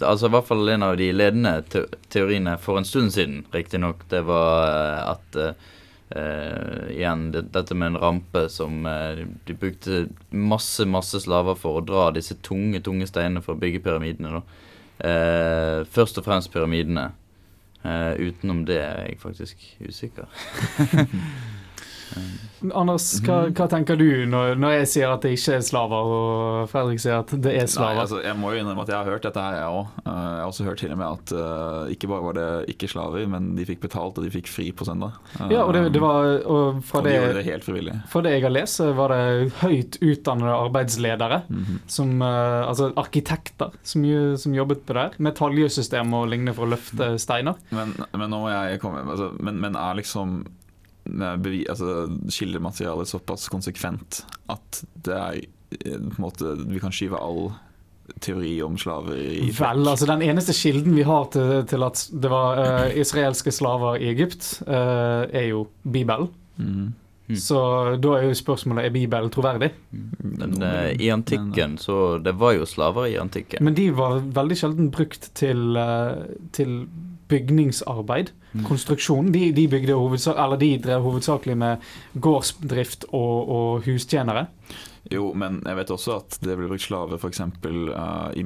[0.00, 4.04] Altså i hvert fall en av de ledende te teoriene for en stund siden, riktignok,
[4.08, 10.82] det var at eh, Igjen det, dette med en rampe som uh, De brukte masse,
[10.88, 14.40] masse slaver for å dra disse tunge, tunge steinene for å bygge pyramidene.
[14.40, 15.84] da.
[15.88, 17.06] Først og fremst pyramidene.
[17.84, 20.24] Eh, utenom det er jeg faktisk usikker.
[22.76, 23.54] Anders, hva, Mhm.
[23.56, 27.20] hva tenker du når, når jeg sier at det ikke er slaver, og Fredrik sier
[27.22, 27.94] at det er slaver?
[27.94, 29.86] Nei, altså, jeg må jo innrømme at jeg har hørt dette her, jeg òg.
[30.04, 33.26] jeg har også hørt til og med at uh, ikke bare var det ikke slaver,
[33.32, 35.16] men de fikk betalt, og de fikk fri på søndag.
[35.40, 37.96] Eh, ja, og det, det var og fra og de gjorde det, det helt frivillig.
[38.12, 41.42] fra det jeg har lest, var det høyt utdannede arbeidsledere.
[41.48, 41.80] Mhm.
[41.88, 44.04] Som, uh, altså arkitekter som,
[44.36, 45.16] som jobbet på der.
[45.18, 47.56] Med taljesystem og lignende for å løfte steiner.
[47.72, 50.59] Men, men nå må jeg komme altså, men, men er liksom eh,
[51.18, 57.50] altså, kildematerialet såpass konsekvent at det er eh, på en måte Vi kan skyve all
[58.18, 62.30] teori om slaver i Vel, altså Den eneste kilden vi har til, til at det
[62.32, 66.30] var uh, israelske slaver i Egypt, uh, er jo Bibelen.
[66.56, 66.88] Mm.
[67.30, 67.36] Mm.
[67.38, 67.60] Så
[68.02, 69.70] da er jo spørsmålet er Bibelen troverdig.
[69.92, 73.62] Men uh, i antikken så Det var jo slaver i antikken.
[73.64, 75.78] Men de var veldig sjelden brukt til,
[76.52, 76.74] til
[77.30, 78.32] bygningsarbeid.
[78.52, 78.64] Mm.
[78.66, 79.32] Konstruksjon.
[79.34, 79.66] De, de,
[80.60, 81.90] de drev hovedsakelig med
[82.20, 84.48] gårdsdrift og, og hustjenere.
[85.08, 87.40] Jo, men jeg vet også at det ble brukt slaver f.eks.
[87.40, 88.44] Uh, i,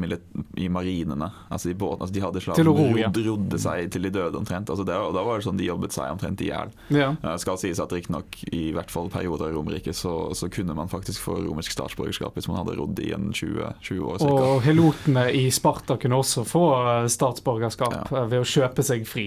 [0.65, 1.29] i marinene.
[1.49, 2.05] Altså i båten.
[2.05, 3.09] Altså de hadde slaver som ja.
[3.09, 4.71] rodde, rodde seg til de døde omtrent.
[4.71, 6.75] Altså det, og da var det sånn de jobbet seg omtrent i hjel.
[6.95, 7.11] Ja.
[7.25, 10.91] Uh, skal sies at riktignok i hvert fall perioder i Romerriket så, så kunne man
[10.93, 14.51] faktisk få romersk statsborgerskap hvis man hadde rodd i en 20, 20 år cirka.
[14.55, 18.25] Og helotene i Sparta kunne også få eh, statsborgerskap ja.
[18.31, 19.27] ved å kjøpe seg fri.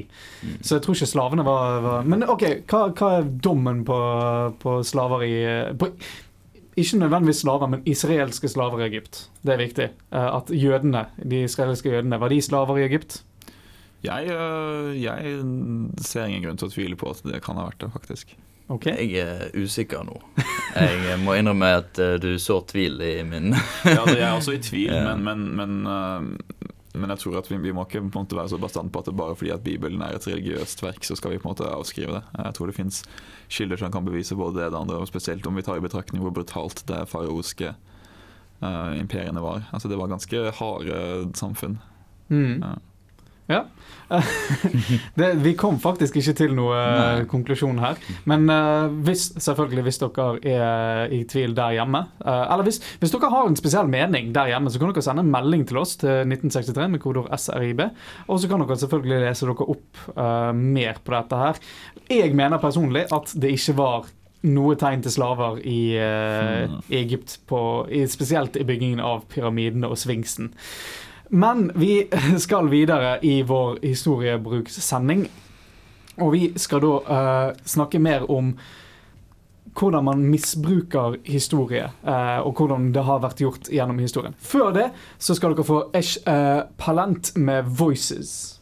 [0.61, 3.97] Så jeg tror ikke slavene var, var Men OK, hva, hva er dommen på,
[4.61, 4.77] på
[5.27, 5.35] i
[5.77, 5.91] på,
[6.77, 9.23] Ikke nødvendigvis slaver, men israelske slaver i Egypt.
[9.41, 9.87] Det er viktig.
[10.13, 13.23] Eh, At jødene, de israelske jødene, var de slaver i Egypt?
[14.03, 15.39] Jeg, uh, jeg
[16.05, 18.35] ser ingen grunn til å tvile på at det kan ha vært det, faktisk.
[18.69, 18.93] Okay.
[18.99, 20.17] Jeg er usikker nå.
[20.75, 24.57] Jeg må innrømme at eh, du sår tvil i min Ja, det er jeg også
[24.57, 26.35] i tvil, men, men, men,
[26.99, 29.01] men jeg tror at vi, vi må ikke på en måte være så bastant på
[29.01, 31.53] at det bare fordi at Bibelen er et religiøst verk, så skal vi på en
[31.53, 32.23] måte avskrive det.
[32.37, 33.01] Jeg tror det fins
[33.53, 35.85] kilder som kan bevise både det og det andre, og spesielt om vi tar i
[35.85, 37.73] betraktning hvor brutalt det faraoske
[38.63, 39.67] uh, imperiene var.
[39.71, 40.99] Altså Det var ganske harde
[41.37, 41.79] samfunn.
[42.29, 42.63] Mm.
[42.63, 42.75] Ja.
[43.47, 43.65] Ja.
[45.19, 47.27] det, vi kom faktisk ikke til noe eh, Nei.
[47.31, 47.99] konklusjon her.
[48.29, 53.15] Men uh, hvis, selvfølgelig hvis dere er i tvil der hjemme, uh, eller hvis, hvis
[53.15, 55.97] dere har en spesiell mening der hjemme, så kan dere sende en melding til oss
[56.03, 57.83] til 1963 med kodeord SRIB.
[58.27, 61.65] Og så kan dere selvfølgelig lese dere opp uh, mer på dette her.
[62.11, 64.07] Jeg mener personlig at det ikke var
[64.47, 66.79] noe tegn til slaver i, eh, Hmm.
[66.89, 70.53] i Egypt, på, i, spesielt i byggingen av pyramidene og sfinksen.
[71.29, 72.07] Men vi
[72.45, 75.27] skal videre i vår historiebrukssending.
[76.17, 78.55] Og vi skal da uh, snakke mer om
[79.77, 84.33] hvordan man misbruker historie, uh, og hvordan det har vært gjort gjennom historien.
[84.41, 84.87] Før det
[85.21, 88.56] så skal dere få Esh uh, Palent med 'Voices'.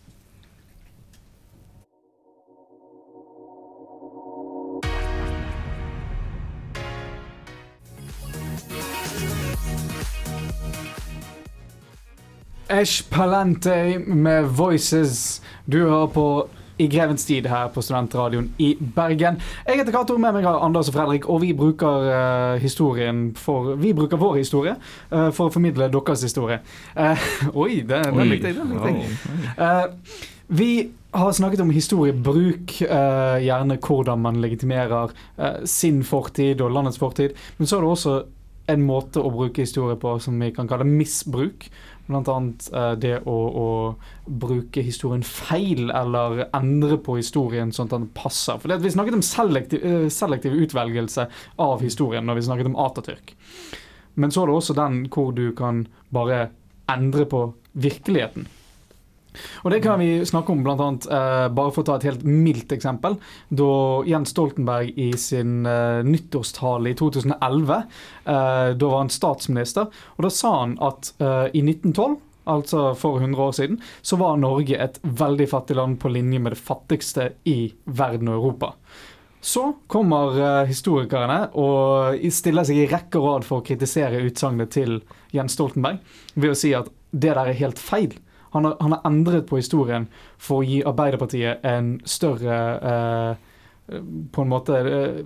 [12.70, 15.42] Esh Palante med 'Voices'.
[15.72, 19.38] Du hører på I grevens tid her på Studentradioen i Bergen.
[19.68, 23.76] Jeg heter Cato, med meg har Anders og Fredrik, og vi bruker uh, historien for
[23.76, 24.76] Vi bruker vår historie
[25.12, 26.60] uh, for å formidle deres historie.
[26.98, 27.16] Uh,
[27.64, 28.58] oi, den, den likte jeg.
[28.58, 28.92] Den likte
[29.58, 29.90] jeg.
[30.48, 32.76] Vi har snakket om historiebruk,
[33.42, 35.14] gjerne hvordan man legitimerer
[35.66, 37.34] sin fortid og landets fortid.
[37.58, 38.18] Men så er det også
[38.72, 41.68] en måte å bruke historie på som vi kan kalle misbruk.
[42.14, 43.70] Annet eh, det å, å
[44.26, 48.60] bruke historien feil, eller endre på historien sånn at den passer.
[48.62, 51.28] For vi snakket om selektiv, eh, selektiv utvelgelse
[51.66, 53.34] av historien når vi snakket om Atatürk.
[54.16, 56.50] Men så er det også den hvor du kan bare
[56.92, 58.46] endre på virkeligheten.
[59.64, 62.26] Og det kan vi snakke om blant annet, eh, bare for å ta et helt
[62.28, 63.18] mildt eksempel.
[63.50, 63.72] Da
[64.10, 67.82] Jens Stoltenberg i sin eh, nyttårstale i 2011,
[68.26, 73.18] eh, da var han statsminister, og da sa han at eh, i 1912 Altså for
[73.18, 77.32] 100 år siden, så var Norge et veldig fattig land på linje med det fattigste
[77.50, 78.76] i verden og Europa.
[79.46, 84.74] Så kommer eh, historikerne og stiller seg i rekke og rad for å kritisere utsagnet
[84.74, 85.00] til
[85.36, 86.00] Jens Stoltenberg
[86.34, 88.16] ved å si at det der er helt feil.
[88.56, 90.08] Han har, han har endret på historien
[90.42, 92.60] for å gi Arbeiderpartiet en større
[92.92, 93.52] eh,
[94.34, 95.26] På en måte eh,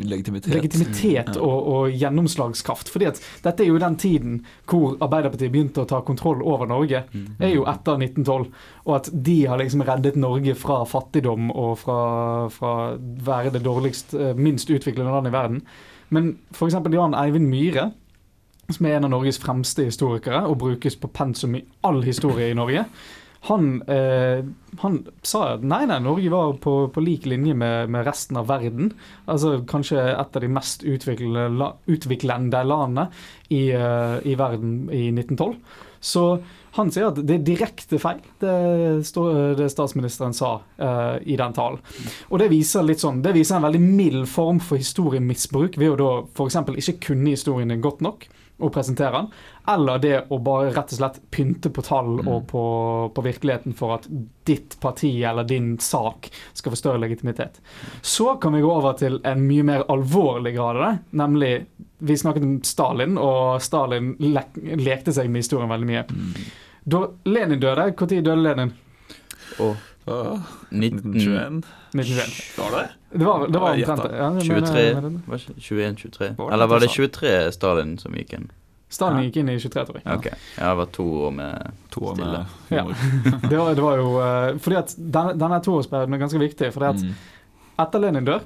[0.00, 0.54] Legitimitet.
[0.54, 2.88] legitimitet og, og gjennomslagskraft.
[2.88, 7.02] Fordi at dette er jo den tiden hvor Arbeiderpartiet begynte å ta kontroll over Norge.
[7.12, 8.46] Det er jo etter 1912.
[8.86, 12.00] Og at de har liksom reddet Norge fra fattigdom og fra,
[12.54, 15.60] fra være det dårligst, eh, minst utviklede landet i verden.
[16.08, 16.80] Men f.eks.
[16.96, 17.90] Jan Eivind Myhre,
[18.74, 22.58] som er en av Norges fremste historikere og brukes på pensum i all historie i
[22.58, 22.86] Norge,
[23.40, 24.44] han, eh,
[24.78, 28.50] han sa at nei, nei, Norge var på, på lik linje med, med resten av
[28.50, 28.92] verden.
[29.24, 33.06] Altså kanskje et av de mest utviklende, utviklende landene
[33.48, 35.54] i, uh, i verden i 1912.
[36.04, 36.24] Så
[36.76, 38.52] han sier at det er direkte feil, det,
[39.58, 41.80] det statsministeren sa uh, i den talen.
[42.28, 45.98] Og det viser litt sånn, det viser en veldig mild form for historiemisbruk ved å
[46.00, 46.60] da f.eks.
[46.76, 48.28] ikke kunne historien godt nok
[48.60, 49.28] og presentere den,
[49.72, 52.62] eller det å bare rett og slett pynte på tall og på,
[53.14, 54.08] på virkeligheten for at
[54.48, 57.60] ditt parti eller din sak skal få større legitimitet.
[58.02, 61.52] Så kan vi gå over til en mye mer alvorlig grad av det, nemlig
[62.00, 64.44] vi snakket om Stalin, og Stalin le
[64.80, 66.04] lekte seg med historien veldig mye.
[66.90, 68.72] Da Lenin døde, når døde Lenin?
[69.60, 70.40] Og 19...
[70.70, 71.64] 1921.
[71.92, 72.58] 1921.
[72.58, 72.88] Var det?
[73.18, 74.16] Det var, det var omtrent det.
[74.16, 76.52] Ja, men- 23 men- var ikke 21-23?
[76.52, 78.50] Eller var det det 23 Stalin som gikk inn?
[78.90, 80.16] Stalin gikk inn i 23, tror jeg.
[80.18, 80.26] Ok,
[80.58, 82.46] ja, det var to år med To år Stille.
[82.68, 82.84] med Ja.
[83.50, 86.72] Det var, det var jo eh, Fordi at denne, denne toårsperioden er ganske viktig.
[86.74, 87.14] Fordi at Mm.
[87.78, 88.40] etter Lenin dør,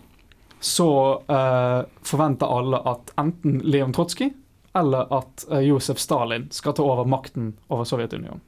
[0.61, 0.89] så
[1.29, 4.31] uh, forventer alle at enten Leon Trotsky
[4.75, 8.41] eller at eh, Josef Stalin skal ta over makten over Sovjetunionen.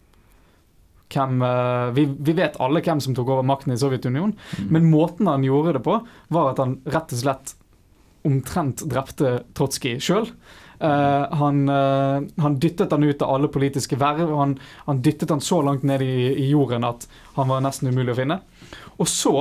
[1.13, 4.35] Hvem, eh, vi, vi vet alle hvem som tok over makten i Sovjetunionen,
[4.71, 6.01] men måten han gjorde det på,
[6.35, 7.55] var at han rett og slett
[8.27, 10.27] omtrent drepte Trotsky sjøl.
[10.77, 14.33] han, uh, han dyttet han ut av alle politiske verv.
[14.37, 17.07] Han, han dyttet han så langt ned i, i jorden at
[17.39, 18.41] han var nesten umulig å finne.
[18.99, 19.33] Og så,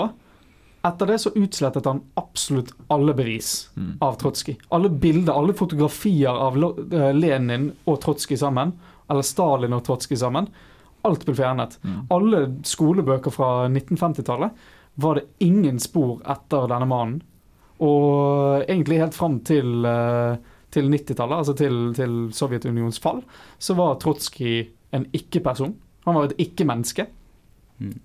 [0.85, 3.97] etter det, så utslettet han absolutt alle bevis Mm.
[4.05, 4.55] av Trotsky.
[4.69, 8.71] Alle bilder, alle fotografier av eh, Lenin og Trotsky sammen,
[9.09, 10.47] eller Stalin og Trotsky sammen,
[11.07, 11.77] alt ble fjernet.
[11.83, 12.01] Mm.
[12.15, 14.67] Alle skolebøker fra 1950-tallet
[15.03, 17.21] var det ingen spor etter denne mannen.
[17.83, 20.37] Og egentlig helt fram til, eh,
[20.71, 23.19] til 90-tallet, altså til, til Sovjetunions fall,
[23.59, 24.61] så var Trotsky
[24.95, 25.75] en ikke-person.
[26.05, 27.07] Han var et ikke-menneske.
[27.79, 27.95] Mm.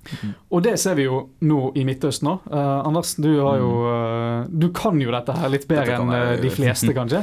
[0.50, 2.48] Og det ser vi jo nå i Midtøsten òg.
[2.50, 6.50] Anders, du, har jo, uh, du kan jo dette her litt bedre enn eh, de
[6.58, 7.22] fleste, kanskje?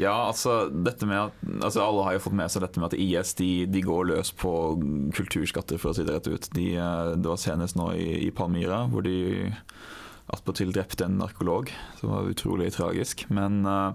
[0.00, 2.98] Ja, altså, dette med at, altså Alle har jo fått med seg dette med at
[3.00, 4.52] IS de, de går løs på
[5.16, 6.50] kulturskatter, for å si det rett ut.
[6.56, 9.18] De, eh, det var senest nå i, i Palmyra, hvor de
[10.30, 13.26] attpåtil drepte en narkolog, som var utrolig tragisk.
[13.34, 13.92] Men, uh,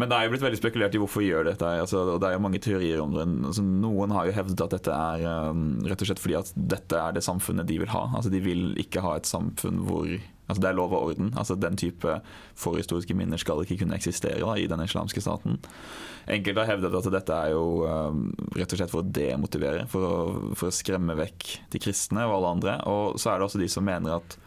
[0.00, 1.72] men det er jo blitt veldig spekulert i hvorfor de gjør dette.
[1.84, 3.26] Altså, og Det er jo mange teorier om det.
[3.50, 7.02] Altså, noen har jo hevdet at dette er um, rett og slett fordi at dette
[7.02, 8.08] er det samfunnet de vil ha.
[8.10, 10.08] Altså, de vil ikke ha et samfunn hvor
[10.46, 11.32] altså, det er lov og orden.
[11.38, 12.18] Altså, den type
[12.60, 15.58] forhistoriske minner skal ikke kunne eksistere da, i den islamske staten.
[16.30, 18.22] Enkelte har hevdet at dette er jo eh,
[18.60, 20.14] rett og slett for å demotivere, for å,
[20.56, 22.78] for å skremme vekk de kristne og alle andre.
[22.90, 24.38] Og så er det også de som mener at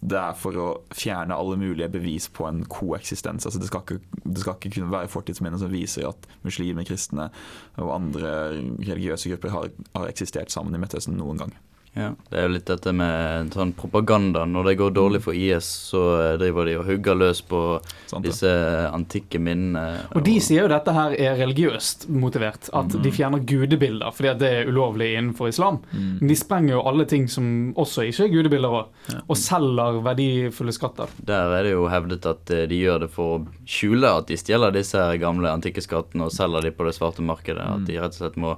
[0.00, 3.46] det er for å fjerne alle mulige bevis på en koeksistens.
[3.46, 7.26] Altså det, skal ikke, det skal ikke kunne være fortidsminner som viser at muslimer, kristne
[7.74, 8.30] og andre
[8.78, 11.56] religiøse grupper har, har eksistert sammen i Midtøsten noen gang.
[11.98, 14.44] Ja, Det er jo litt dette med sånn propaganda.
[14.46, 17.62] Når det går dårlig for IS, så eh, driver de og hugger løs på
[18.06, 18.46] Sant disse
[18.94, 20.04] antikke minnene.
[20.14, 22.70] Og de sier jo dette her er religiøst motivert.
[22.78, 25.80] At de fjerner gudebilder fordi at det er ulovlig innenfor islam.
[25.90, 26.06] Mm.
[26.22, 29.20] Men de sprenger jo alle ting som også ikke er gudebilder også, Ja.
[29.26, 31.08] og selger verdifulle skatter.
[31.26, 34.38] Der er det jo hevdet at eh, de gjør det for å skjule at de
[34.38, 37.66] stjeler disse gamle antikke skattene og selger de på det svarte markedet.
[37.66, 38.54] At de rett og slett må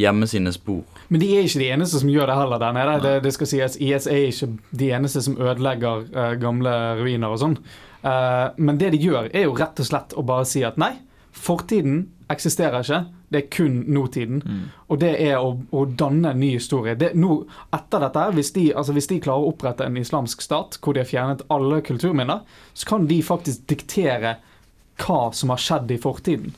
[0.00, 0.82] gjemme sine spor.
[1.08, 2.96] Men de er ikke de eneste som gjør det heller der nede.
[3.04, 4.50] Det, det skal sies, IS er ikke
[4.82, 7.58] de eneste som ødelegger uh, gamle ruiner og sånn.
[8.00, 10.94] Uh, men det de gjør, er jo rett og slett å bare si at nei,
[11.36, 13.00] fortiden eksisterer ikke.
[13.30, 14.42] Det er kun nåtiden.
[14.42, 14.62] Mm.
[14.90, 16.96] Og det er å, å danne en ny historie.
[16.98, 17.42] Det, nå,
[17.74, 21.04] etter dette, hvis de, altså hvis de klarer å opprette en islamsk stat hvor de
[21.04, 22.42] har fjernet alle kulturminner,
[22.74, 24.38] så kan de faktisk diktere
[25.00, 26.54] hva som har skjedd i fortiden.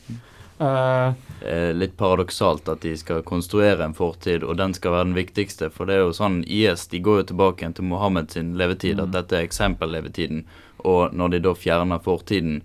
[0.62, 5.70] Er litt paradoksalt at de skal konstruere en fortid, og den skal være den viktigste.
[5.74, 9.02] For det er jo sånn IS de går jo tilbake igjen til Mohammed sin levetid,
[9.02, 10.44] at dette er eksempellevetiden.
[10.86, 12.62] Og når de da fjerner fortiden,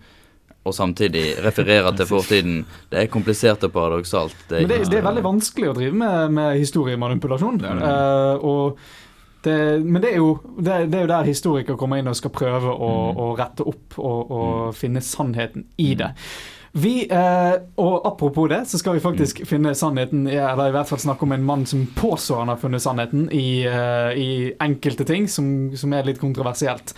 [0.67, 2.55] og samtidig refererer til fortiden
[2.91, 4.35] Det er komplisert og paradoksalt.
[4.49, 7.61] Det Men det, det er veldig vanskelig å drive med, med historiemanipulasjon.
[7.63, 9.03] Det uh.
[9.47, 12.89] Men det er, jo, det, er jo der historikere kommer inn og skal prøve å,
[13.07, 13.19] Mm.
[13.23, 16.09] å rette opp og, og finne sannheten i det.
[16.77, 20.99] Vi, eh, og Apropos det, så skal vi faktisk finne sannheten, eller i hvert fall
[21.01, 25.25] snakke om en mann som påstår han har funnet sannheten i, eh, i enkelte ting
[25.27, 26.93] som, som er litt kontroversielt.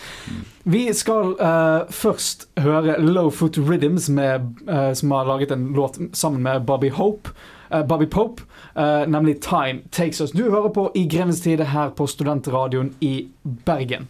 [0.68, 6.44] Vi skal eh, først høre Lowfoot Rhythms, med, eh, som har laget en låt sammen
[6.44, 7.32] med Bobby Hope.
[7.72, 8.44] eh, Bobby Pope,
[8.76, 10.38] eh, nemlig 'Time Takes Us'.
[10.38, 13.28] Du hører på I grevens tide her på Studentradioen i
[13.66, 14.08] Bergen.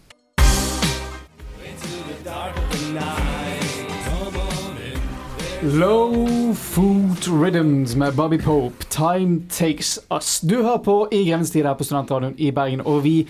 [5.63, 10.49] Low Food Rhythms med Bobby Pope, 'Time Takes Us'.
[10.49, 13.27] Du hører på I grensetid her på Studentradioen i Bergen, og vi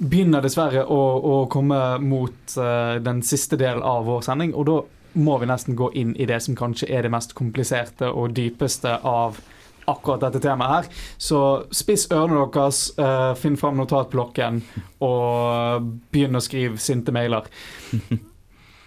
[0.00, 4.80] begynner dessverre å, å komme mot uh, den siste delen av vår sending, og da
[5.22, 8.96] må vi nesten gå inn i det som kanskje er det mest kompliserte og dypeste
[9.06, 9.38] av
[9.86, 11.04] akkurat dette temaet her.
[11.22, 14.58] Så spiss ørene deres, uh, finn fram notatblokken,
[15.06, 17.46] og begynn å skrive sinte mailer.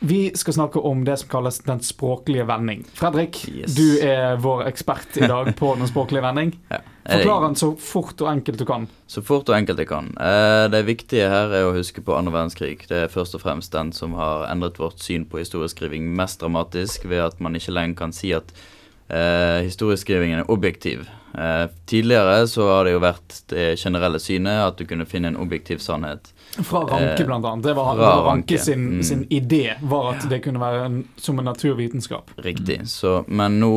[0.06, 2.82] Vi skal snakke om det som kalles den språklige vending.
[2.94, 3.76] Fredrik, Yes.
[3.78, 6.52] du er vår ekspert i dag på den språklige vending.
[7.04, 7.18] Ja.
[7.18, 8.86] Forklar den så fort og enkelt du kan.
[9.12, 10.06] Så fort og enkelt jeg kan.
[10.20, 12.78] Eh, det viktige her er å huske på andre verdenskrig.
[12.88, 17.04] Det er først og fremst den som har endret vårt syn på historieskriving mest dramatisk,
[17.12, 18.52] ved at man ikke lenger kan si at
[19.10, 21.08] eh, historieskrivingen er objektiv.
[21.36, 25.40] Eh, tidligere så har det jo vært det generelle synet at du kunne finne en
[25.44, 26.33] objektiv sannhet.
[26.62, 27.64] Fra Ranke, Eh, blant annet.
[27.66, 29.04] Det var, det var Ranke sin, Mm.
[29.04, 32.30] sin idé var at det kunne være en, som en naturvitenskap.
[32.38, 32.82] Riktig.
[32.88, 33.72] Så, men nå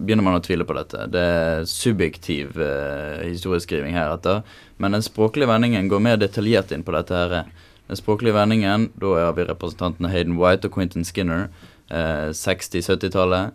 [0.00, 1.06] begynner man å tvile på dette.
[1.12, 4.42] Det er subjektiv eh, historieskriving heretter.
[4.78, 7.44] Men den språklige vendingen går mer detaljert inn på dette her.
[7.86, 11.48] Den språklige vendingen, da har vi representantene Hayden White og Quentin Skinner,
[11.90, 13.52] eh, 60-70-tallet.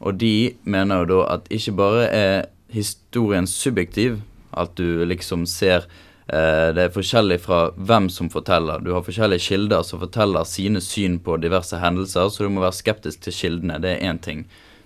[0.00, 4.20] Og de mener jo da at ikke bare er historien subjektiv,
[4.56, 5.84] at du liksom ser
[6.28, 8.82] Det er forskjellig fra hvem som forteller.
[8.84, 12.76] Du har forskjellige kilder som forteller sine syn på diverse hendelser, så du må være
[12.76, 13.78] skeptisk til kildene.
[13.80, 14.42] Det er én ting.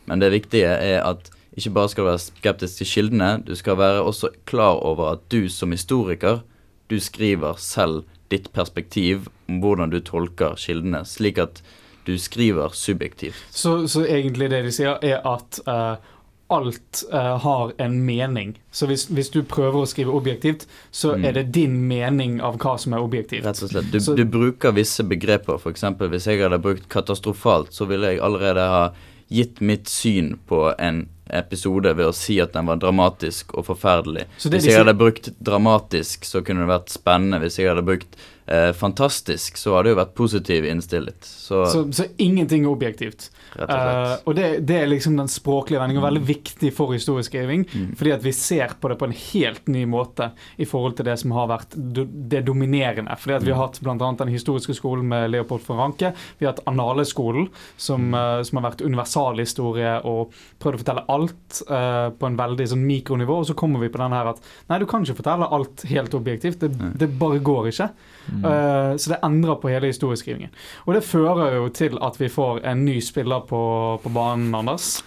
[0.06, 3.76] Men det viktige er at ikke bare skal du være skeptisk til kildene, du skal
[3.78, 6.40] være også klar over at du som historiker,
[6.88, 11.60] du skriver selv ditt perspektiv om hvordan du tolker kildene, slik at
[12.06, 13.36] du skriver subjektivt.
[13.50, 16.08] Så, så egentlig det de sier, er at eh,
[16.52, 18.54] alt uh, har en mening.
[18.72, 21.24] Så hvis, hvis du prøver å skrive objektivt, så Mm.
[21.28, 23.44] er det din mening av hva som er objektivt.
[23.44, 23.90] Rett og slett.
[23.92, 25.54] Du, Så- du bruker visse begreper.
[25.58, 25.82] F.eks.
[25.98, 28.90] hvis jeg hadde brukt katastrofalt, så ville jeg allerede ha
[29.30, 34.28] gitt mitt syn på en episode ved å si at den var dramatisk og forferdelig.
[34.42, 37.42] Hvis jeg hadde brukt dramatisk, så kunne det vært spennende.
[37.42, 41.24] Hvis jeg hadde brukt eh, fantastisk, så hadde det jo vært positiv innstilt.
[41.24, 43.30] Så, Så, så ingenting er objektivt.
[43.54, 44.12] rett og slett.
[44.22, 47.66] Uh, og det, det er liksom den språklige vendingen, veldig viktig for historieskriving.
[47.72, 47.90] Mm.
[47.98, 51.18] Fordi at vi ser på det på en helt ny måte i forhold til det
[51.22, 53.16] som har vært do, det dominerende.
[53.20, 53.96] Fordi at vi har hatt bl.a.
[53.96, 56.12] den historiske skolen med Leopold von Ranke.
[56.38, 61.62] Vi har hatt Annaleskolen, som, uh, som har vært universalhistorie og prøvd å fortelle alt
[61.70, 63.38] uh, på en veldig sånn mikronivå.
[63.42, 66.14] Og så kommer vi på den her at nei, du kan ikke fortelle alt helt
[66.18, 66.60] objektivt.
[66.62, 67.88] Det, det bare går ikke.
[68.28, 68.44] Mm.
[68.44, 70.52] Uh, så det endrer på hele historieskrivingen.
[70.86, 73.62] Og det fører jo til at vi får en ny spiller på,
[74.04, 74.98] på banen, Anders.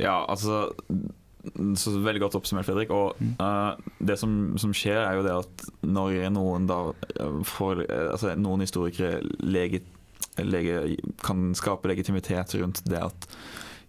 [0.00, 0.66] Ja, altså
[1.76, 2.90] så Veldig godt oppsummert, Fredrik.
[2.90, 3.34] Og Mm.
[3.40, 6.78] eh, det som, som skjer, er jo det at når noen da
[7.44, 9.82] får Altså noen historikere lege,
[10.38, 13.28] lege, kan skape legitimitet rundt det at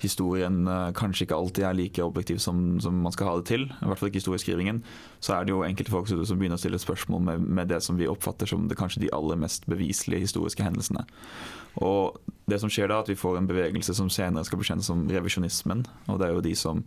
[0.04, 3.66] historien eh, kanskje ikke alltid er like objektiv som, som man skal ha det til,
[3.70, 4.84] i hvert fall ikke historieskrivingen,
[5.24, 8.00] så er det jo enkelte folk som begynner å stille spørsmål med, med det som
[8.00, 11.06] vi oppfatter som det, kanskje de aller mest beviselige historiske hendelsene.
[11.84, 12.20] Og
[12.50, 14.86] det som skjer da, er at vi får en bevegelse som senere skal bli kjent
[14.86, 15.84] som revisjonismen.
[16.08, 16.84] Og det er jo de som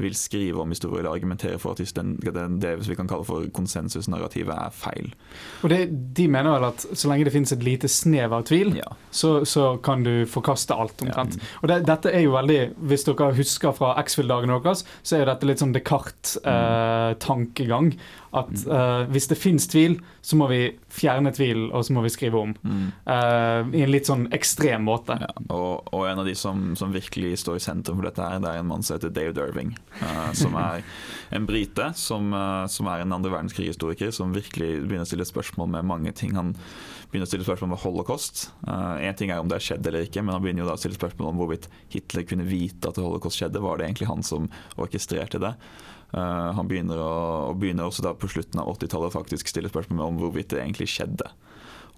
[0.00, 3.44] vil skrive om historie eller argumentere for at den, den, det vi kan kalle for
[3.52, 5.10] konsensusnarrativet er feil.
[5.62, 5.80] Og det,
[6.16, 8.84] de mener vel at så lenge det finnes et lite snev av tvil, Ja.
[9.10, 11.36] så, så kan du forkaste alt omtrent.
[11.62, 12.60] Og det, dette er jo veldig,
[12.90, 17.86] hvis dere husker fra X-Fill-dagene deres, så er jo dette litt sånn Descartes-tankegang.
[18.36, 20.60] At uh, hvis det finnes tvil, så må vi
[20.92, 22.52] fjerne tvil, og så må vi skrive om.
[22.62, 25.16] Uh, I en litt sånn ekstrem måte.
[25.18, 28.42] Ja, og, og en av de som, som virkelig står i sentrum for dette, her,
[28.42, 29.74] det er en mann som heter Dave Irving.
[29.98, 30.86] Uh, som er
[31.34, 32.30] en brite, som,
[32.70, 36.34] som er en andre verdenskrig-historiker, som virkelig begynner å stille spørsmål med mange ting.
[36.38, 36.54] Han
[37.10, 38.44] begynner å stille spørsmål om holocaust.
[39.02, 40.80] Én ting er om det har skjedd eller ikke, men han begynner jo da å
[40.80, 43.62] stille spørsmål om hvorvidt Hitler kunne vite at holocaust skjedde.
[43.64, 44.46] Var det egentlig han som
[44.80, 45.54] orkestrerte det?
[46.10, 47.10] Uh, han begynner, å,
[47.50, 50.90] og begynner også da på slutten av 80-tallet faktisk stille spørsmål om hvorvidt det egentlig
[50.90, 51.28] skjedde.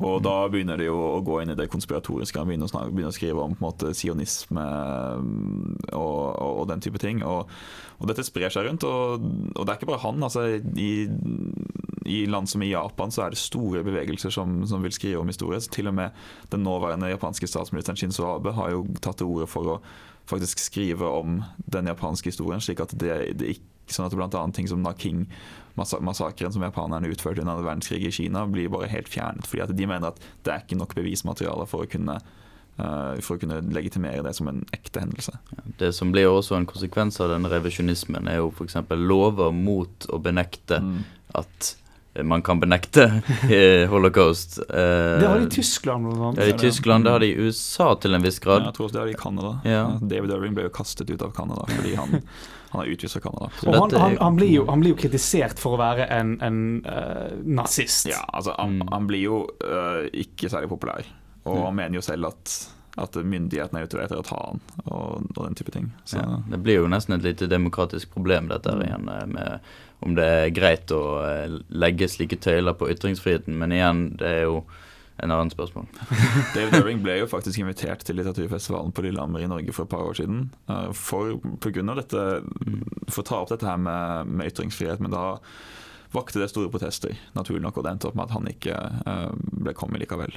[0.00, 2.38] Og da begynner de å gå inn i det konspiratoriske.
[2.40, 6.84] Han begynner å, snakke, begynner å skrive om måte sionisme mm, og, og, og den
[6.84, 7.22] type ting.
[7.26, 7.50] Og,
[8.00, 8.86] og dette sprer seg rundt.
[8.88, 9.26] Og,
[9.58, 10.22] det er ikke bare han.
[10.22, 10.46] altså
[10.80, 10.92] i,
[12.08, 15.30] i land som i Japan så er det store bevegelser som, som vil skrive om
[15.30, 15.60] historie.
[15.62, 16.16] Så til og med
[16.54, 19.82] den nåværende japanske statsministeren Shinzo Abe har jo tatt til orde for å
[20.30, 21.40] faktisk skrive om
[21.72, 24.42] den japanske historien, slik at det, det ikke Sånn at bl.a.
[24.54, 24.82] ting som
[25.76, 29.46] Naking-massakren som japanerne utførte under andre verdenskrig i Kina, blir bare helt fjernet.
[29.46, 32.16] fordi at de mener at det er ikke nok bevismateriale for å kunne,
[32.78, 35.32] eh, for å kunne legitimere det som en ekte hendelse.
[35.78, 38.76] Det som blir også en konsekvens av den revisjonismen, er jo f.eks.
[38.90, 41.04] lover mot å benekte Mm.
[41.34, 41.76] at
[42.24, 44.58] man kan benekte eh, holocaust.
[44.58, 46.36] Eh, Det har de i Tyskland, blant annet.
[46.36, 48.64] det har de i Tyskland, det har de i USA til en viss Ja, grad.
[48.66, 49.60] jeg tror også det er i Canada.
[49.64, 49.98] Ja.
[49.98, 52.20] David Irving ble jo kastet ut av Canada fordi han,
[52.72, 53.48] han er utvist fra Canada.
[53.68, 56.60] Og han, han, han, blir jo, han blir jo kritisert for å være en, en
[56.86, 58.06] uh, nazist.
[58.10, 58.88] Ja, altså han, Mm.
[58.92, 61.04] han blir jo uh, ikke særlig populær,
[61.44, 61.64] og Mm.
[61.66, 62.54] han mener jo selv at,
[63.02, 65.90] at myndighetene er ute etter å ta han, og, og den type ting.
[66.04, 69.60] Så, Ja, det blir jo nesten et lite demokratisk problem, dette her igjen, eh, med
[70.02, 73.54] om det er greit å eh, legge slike tøyler på ytringsfriheten.
[73.58, 74.64] Men igjen, det er jo
[75.18, 75.86] en annen spørsmål.
[76.56, 80.06] David Irving ble jo faktisk invitert til litteraturfestivalen på Lillehammer i Norge for et par
[80.08, 80.46] år siden.
[80.70, 82.24] øh, For, på grunn av dette,
[83.08, 85.36] for å ta opp dette her med, med ytringsfrihet, men da
[86.12, 89.30] vakte det store protester, naturlig nok, og det endte opp med at han ikke øh,
[89.64, 90.34] ble kommet likevel.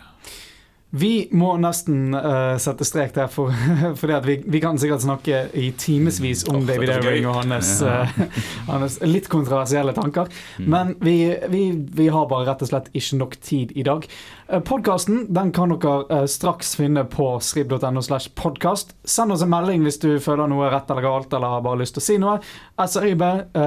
[0.96, 3.52] Vi må nesten uh, sette strek der, for,
[4.16, 7.26] at vi, vi kan sikkert snakke i timevis om oh, David er gøy.
[7.28, 8.06] og hans, Ja.
[8.06, 10.30] eh, hans litt kontroversielle tanker.
[10.62, 10.70] Mm.
[10.72, 11.16] Men vi,
[11.52, 11.64] vi,
[12.00, 14.08] vi har bare rett og slett ikke nok tid i dag.
[14.48, 18.06] Uh, Podkasten den kan dere uh, straks finne på srib.no.
[18.06, 18.96] slash podcast.
[19.04, 21.98] Send oss en melding hvis du føler noe rett eller galt eller har bare lyst
[22.00, 22.38] til å si noe.
[22.80, 23.60] SRIB eh,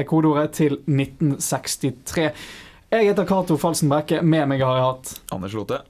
[0.00, 2.28] er kodeordet til 1963.
[2.94, 4.20] Jeg heter Cato Falsen Brekke.
[4.22, 5.80] Med meg har jeg hatt Anders Lote.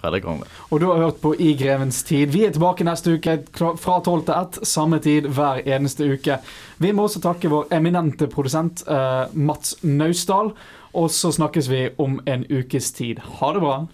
[0.00, 0.48] Fredrik Rangve.
[0.70, 2.32] Og du har hørt på I grevens tid.
[2.34, 6.38] Vi er tilbake neste uke fra 12 til 1, samme tid hver eneste uke.
[6.78, 10.52] Vi må også takke vår eminente produsent eh, Mats Naustdal.
[10.96, 13.20] Og så snakkes vi om en ukes tid.
[13.40, 13.86] Ha det bra.